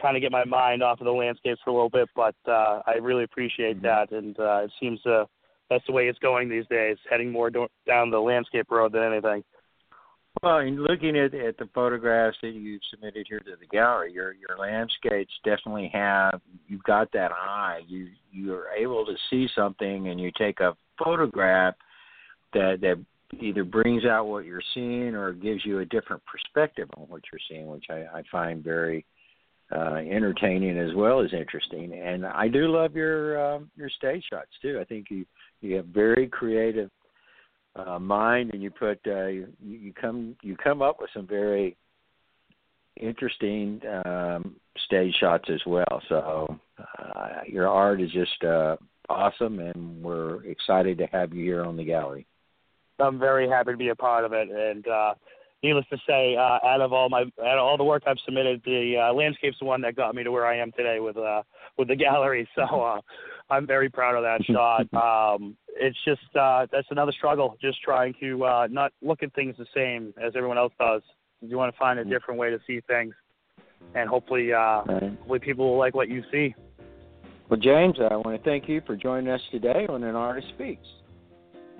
kind 0.00 0.16
of 0.16 0.22
get 0.22 0.30
my 0.30 0.44
mind 0.44 0.84
off 0.84 1.00
of 1.00 1.06
the 1.06 1.10
landscapes 1.10 1.60
for 1.64 1.70
a 1.70 1.72
little 1.72 1.90
bit. 1.90 2.08
But 2.14 2.36
uh, 2.46 2.82
I 2.86 2.94
really 3.02 3.24
appreciate 3.24 3.82
that, 3.82 4.12
and 4.12 4.38
uh, 4.38 4.62
it 4.64 4.72
seems 4.78 5.04
uh, 5.04 5.24
that's 5.68 5.84
the 5.86 5.92
way 5.92 6.06
it's 6.06 6.18
going 6.20 6.48
these 6.48 6.66
days, 6.70 6.96
heading 7.10 7.32
more 7.32 7.50
do- 7.50 7.68
down 7.88 8.10
the 8.10 8.20
landscape 8.20 8.70
road 8.70 8.92
than 8.92 9.02
anything. 9.02 9.42
Well, 10.42 10.58
in 10.58 10.82
looking 10.82 11.16
at, 11.16 11.34
at 11.34 11.56
the 11.56 11.68
photographs 11.74 12.36
that 12.42 12.52
you've 12.52 12.82
submitted 12.90 13.26
here 13.28 13.40
to 13.40 13.56
the 13.58 13.66
gallery, 13.66 14.12
your 14.12 14.34
your 14.34 14.58
landscapes 14.58 15.32
definitely 15.44 15.90
have 15.92 16.40
you've 16.68 16.82
got 16.82 17.10
that 17.12 17.32
eye. 17.32 17.80
You 17.86 18.08
you're 18.30 18.68
able 18.70 19.06
to 19.06 19.14
see 19.30 19.48
something 19.56 20.08
and 20.08 20.20
you 20.20 20.30
take 20.38 20.60
a 20.60 20.76
photograph 21.02 21.74
that 22.52 22.78
that 22.82 23.02
either 23.40 23.64
brings 23.64 24.04
out 24.04 24.26
what 24.26 24.44
you're 24.44 24.62
seeing 24.74 25.14
or 25.14 25.32
gives 25.32 25.64
you 25.64 25.80
a 25.80 25.84
different 25.86 26.22
perspective 26.26 26.88
on 26.96 27.04
what 27.08 27.22
you're 27.32 27.40
seeing, 27.48 27.66
which 27.66 27.86
I, 27.90 28.18
I 28.18 28.22
find 28.30 28.62
very 28.62 29.04
uh, 29.74 29.94
entertaining 29.94 30.78
as 30.78 30.94
well 30.94 31.20
as 31.20 31.32
interesting. 31.32 31.92
And 31.92 32.24
I 32.24 32.48
do 32.48 32.68
love 32.68 32.94
your 32.94 33.54
um, 33.54 33.70
your 33.76 33.90
stage 33.90 34.24
shots 34.30 34.50
too. 34.60 34.78
I 34.80 34.84
think 34.84 35.06
you 35.10 35.24
you 35.60 35.76
have 35.76 35.86
very 35.86 36.28
creative 36.28 36.90
uh, 37.76 37.98
mind, 37.98 38.50
and 38.52 38.62
you 38.62 38.70
put 38.70 38.98
uh, 39.06 39.26
you, 39.26 39.48
you 39.62 39.92
come 39.92 40.36
you 40.42 40.56
come 40.56 40.82
up 40.82 41.00
with 41.00 41.10
some 41.14 41.26
very 41.26 41.76
interesting 43.00 43.80
um, 44.04 44.56
stage 44.86 45.14
shots 45.20 45.48
as 45.52 45.60
well. 45.66 46.02
So 46.08 46.58
uh, 46.78 47.40
your 47.46 47.68
art 47.68 48.00
is 48.00 48.10
just 48.10 48.42
uh, 48.44 48.76
awesome, 49.08 49.58
and 49.58 50.02
we're 50.02 50.44
excited 50.44 50.98
to 50.98 51.06
have 51.06 51.32
you 51.34 51.44
here 51.44 51.64
on 51.64 51.76
the 51.76 51.84
gallery. 51.84 52.26
I'm 52.98 53.18
very 53.18 53.48
happy 53.48 53.72
to 53.72 53.76
be 53.76 53.88
a 53.88 53.94
part 53.94 54.24
of 54.24 54.32
it, 54.32 54.48
and 54.50 54.86
uh, 54.88 55.14
needless 55.66 55.84
to 55.90 55.98
say, 56.06 56.36
uh, 56.36 56.58
out 56.64 56.80
of 56.80 56.92
all 56.92 57.08
my 57.08 57.22
out 57.22 57.58
of 57.58 57.64
all 57.64 57.76
the 57.76 57.84
work 57.84 58.04
I've 58.06 58.18
submitted, 58.24 58.62
the 58.64 59.08
uh, 59.08 59.12
landscape's 59.12 59.58
the 59.58 59.64
one 59.64 59.80
that 59.82 59.96
got 59.96 60.14
me 60.14 60.22
to 60.22 60.30
where 60.30 60.46
I 60.46 60.56
am 60.58 60.70
today 60.72 61.00
with 61.00 61.16
uh, 61.16 61.42
with 61.76 61.88
the 61.88 61.96
gallery. 61.96 62.48
So 62.56 62.62
uh, 62.62 63.00
I'm 63.50 63.66
very 63.66 63.90
proud 63.90 64.14
of 64.16 64.22
that 64.22 64.44
shot. 64.46 64.86
Um, 64.96 65.56
it's 65.78 65.96
just 66.06 66.34
uh, 66.36 66.66
that's 66.72 66.86
another 66.90 67.12
struggle, 67.12 67.56
just 67.60 67.82
trying 67.82 68.14
to 68.20 68.44
uh, 68.44 68.68
not 68.70 68.92
look 69.02 69.22
at 69.22 69.34
things 69.34 69.56
the 69.58 69.66
same 69.74 70.14
as 70.22 70.32
everyone 70.34 70.56
else 70.56 70.72
does. 70.78 71.02
You 71.42 71.58
want 71.58 71.74
to 71.74 71.78
find 71.78 71.98
a 71.98 72.04
different 72.04 72.40
way 72.40 72.48
to 72.50 72.58
see 72.66 72.80
things, 72.86 73.14
and 73.94 74.08
hopefully, 74.08 74.52
uh, 74.54 74.82
Right. 74.86 75.02
hopefully 75.18 75.38
people 75.40 75.70
will 75.70 75.78
like 75.78 75.94
what 75.94 76.08
you 76.08 76.22
see. 76.32 76.54
Well, 77.50 77.60
James, 77.60 77.98
I 78.00 78.16
want 78.16 78.42
to 78.42 78.42
thank 78.42 78.68
you 78.68 78.80
for 78.86 78.96
joining 78.96 79.28
us 79.28 79.42
today 79.50 79.86
on 79.88 80.02
An 80.02 80.16
Artist 80.16 80.48
Speaks. 80.54 80.86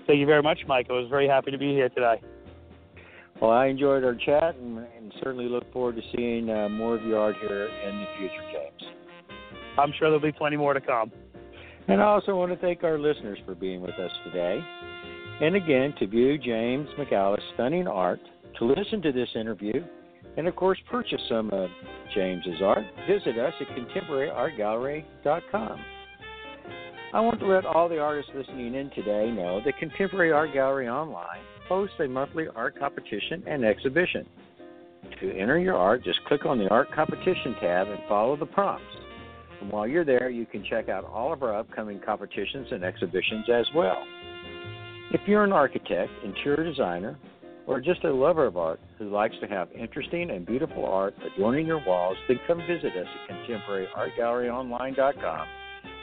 Thank 0.06 0.20
you 0.20 0.26
very 0.26 0.42
much, 0.42 0.60
Mike. 0.68 0.86
I 0.90 0.92
was 0.92 1.08
very 1.08 1.26
happy 1.26 1.50
to 1.50 1.58
be 1.58 1.72
here 1.72 1.88
today. 1.88 2.20
Well, 3.40 3.50
I 3.50 3.66
enjoyed 3.66 4.02
our 4.02 4.14
chat 4.14 4.56
and, 4.56 4.78
and 4.78 5.12
certainly 5.22 5.48
look 5.48 5.70
forward 5.72 5.96
to 5.96 6.02
seeing 6.16 6.48
uh, 6.48 6.70
more 6.70 6.96
of 6.96 7.04
your 7.04 7.18
art 7.18 7.36
here 7.40 7.68
in 7.86 7.98
the 7.98 8.06
future, 8.18 8.42
James. 8.52 8.92
I'm 9.78 9.92
sure 9.98 10.08
there'll 10.08 10.20
be 10.20 10.32
plenty 10.32 10.56
more 10.56 10.72
to 10.72 10.80
come. 10.80 11.12
And 11.88 12.00
I 12.00 12.04
also 12.04 12.34
want 12.34 12.50
to 12.52 12.58
thank 12.58 12.82
our 12.82 12.98
listeners 12.98 13.38
for 13.44 13.54
being 13.54 13.82
with 13.82 13.94
us 13.94 14.10
today. 14.24 14.64
And 15.40 15.54
again, 15.54 15.94
to 15.98 16.06
view 16.06 16.38
James 16.38 16.88
McAlice' 16.98 17.42
stunning 17.54 17.86
art, 17.86 18.20
to 18.58 18.64
listen 18.64 19.02
to 19.02 19.12
this 19.12 19.28
interview, 19.34 19.84
and 20.38 20.48
of 20.48 20.56
course, 20.56 20.78
purchase 20.90 21.20
some 21.28 21.50
of 21.50 21.68
James's 22.14 22.62
art, 22.62 22.86
visit 23.08 23.38
us 23.38 23.52
at 23.60 23.66
contemporaryartgallery.com. 23.68 25.80
I 27.12 27.20
want 27.20 27.38
to 27.40 27.46
let 27.46 27.66
all 27.66 27.88
the 27.88 27.98
artists 27.98 28.32
listening 28.34 28.74
in 28.74 28.90
today 28.90 29.30
know 29.30 29.60
that 29.64 29.78
Contemporary 29.78 30.32
Art 30.32 30.52
Gallery 30.52 30.88
Online 30.88 31.38
hosts 31.68 31.96
a 32.00 32.08
monthly 32.08 32.46
art 32.54 32.78
competition 32.78 33.42
and 33.46 33.64
exhibition. 33.64 34.26
To 35.20 35.32
enter 35.32 35.58
your 35.58 35.76
art, 35.76 36.04
just 36.04 36.24
click 36.26 36.44
on 36.44 36.58
the 36.58 36.68
Art 36.68 36.90
Competition 36.92 37.54
tab 37.60 37.88
and 37.88 38.00
follow 38.08 38.36
the 38.36 38.46
prompts. 38.46 38.84
And 39.60 39.70
while 39.70 39.86
you're 39.86 40.04
there, 40.04 40.28
you 40.28 40.44
can 40.46 40.64
check 40.64 40.88
out 40.88 41.04
all 41.04 41.32
of 41.32 41.42
our 41.42 41.56
upcoming 41.56 42.00
competitions 42.04 42.68
and 42.70 42.84
exhibitions 42.84 43.46
as 43.52 43.66
well. 43.74 44.02
If 45.12 45.20
you're 45.26 45.44
an 45.44 45.52
architect, 45.52 46.10
interior 46.24 46.64
designer, 46.64 47.16
or 47.66 47.80
just 47.80 48.04
a 48.04 48.12
lover 48.12 48.46
of 48.46 48.56
art 48.56 48.80
who 48.98 49.08
likes 49.08 49.34
to 49.40 49.46
have 49.46 49.68
interesting 49.72 50.30
and 50.30 50.44
beautiful 50.44 50.84
art 50.84 51.14
adorning 51.34 51.66
your 51.66 51.84
walls, 51.86 52.16
then 52.28 52.38
come 52.46 52.58
visit 52.66 52.92
us 52.96 53.06
at 53.28 53.48
contemporaryartgalleryonline.com 53.48 55.46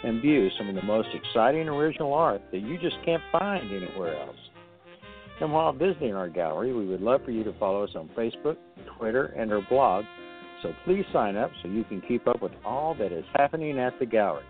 and 0.04 0.22
view 0.22 0.50
some 0.58 0.70
of 0.70 0.76
the 0.76 0.84
most 0.84 1.10
exciting 1.14 1.70
original 1.70 2.14
art 2.14 2.42
that 2.52 2.60
you 2.60 2.78
just 2.80 2.98
can't 3.06 3.24
find 3.32 3.72
anywhere 3.72 4.20
else. 4.20 4.43
And 5.42 5.52
while 5.52 5.74
visiting 5.74 6.14
our 6.14 6.30
gallery, 6.30 6.74
we 6.74 6.86
would 6.86 7.02
love 7.02 7.22
for 7.26 7.32
you 7.32 7.44
to 7.44 7.54
follow 7.60 7.84
us 7.84 7.92
on 7.96 8.10
Facebook, 8.18 8.58
Twitter, 8.98 9.26
and 9.38 9.52
our 9.52 9.62
blog. 9.70 10.06
So 10.62 10.74
please 10.86 11.06
sign 11.12 11.36
up 11.36 11.52
so 11.62 11.68
you 11.68 11.84
can 11.84 12.02
keep 12.02 12.28
up 12.28 12.42
with 12.42 12.54
all 12.64 12.96
that 12.96 13.12
is 13.12 13.26
happening 13.34 13.80
at 13.80 13.98
the 14.00 14.06
gallery. 14.06 14.46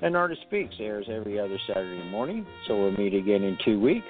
An 0.00 0.16
Artist 0.16 0.42
Speaks 0.42 0.74
airs 0.80 1.06
every 1.08 1.38
other 1.38 1.58
Saturday 1.66 2.02
morning, 2.10 2.46
so 2.66 2.76
we'll 2.76 2.92
meet 2.92 3.14
again 3.14 3.42
in 3.42 3.56
two 3.64 3.78
weeks. 3.78 4.06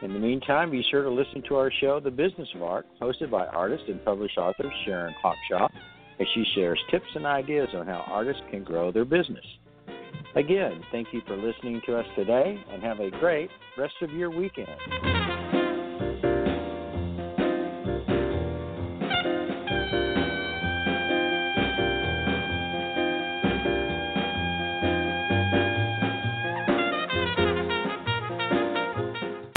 In 0.00 0.12
the 0.12 0.18
meantime, 0.18 0.70
be 0.70 0.84
sure 0.90 1.02
to 1.02 1.10
listen 1.10 1.42
to 1.48 1.56
our 1.56 1.70
show, 1.80 2.00
The 2.00 2.10
Business 2.10 2.48
of 2.54 2.62
Art, 2.62 2.86
hosted 3.00 3.30
by 3.30 3.46
artist 3.46 3.84
and 3.88 4.04
published 4.04 4.38
author 4.38 4.72
Sharon 4.84 5.14
Hawkshaw, 5.22 5.68
as 6.18 6.26
she 6.34 6.44
shares 6.54 6.80
tips 6.90 7.06
and 7.14 7.26
ideas 7.26 7.68
on 7.74 7.86
how 7.86 8.04
artists 8.06 8.42
can 8.50 8.64
grow 8.64 8.90
their 8.90 9.04
business. 9.04 9.44
Again, 10.34 10.82
thank 10.90 11.08
you 11.12 11.20
for 11.26 11.36
listening 11.36 11.82
to 11.86 11.98
us 11.98 12.06
today 12.16 12.58
and 12.70 12.82
have 12.82 13.00
a 13.00 13.10
great 13.10 13.50
rest 13.76 13.94
of 14.02 14.10
your 14.10 14.30
weekend. 14.30 15.41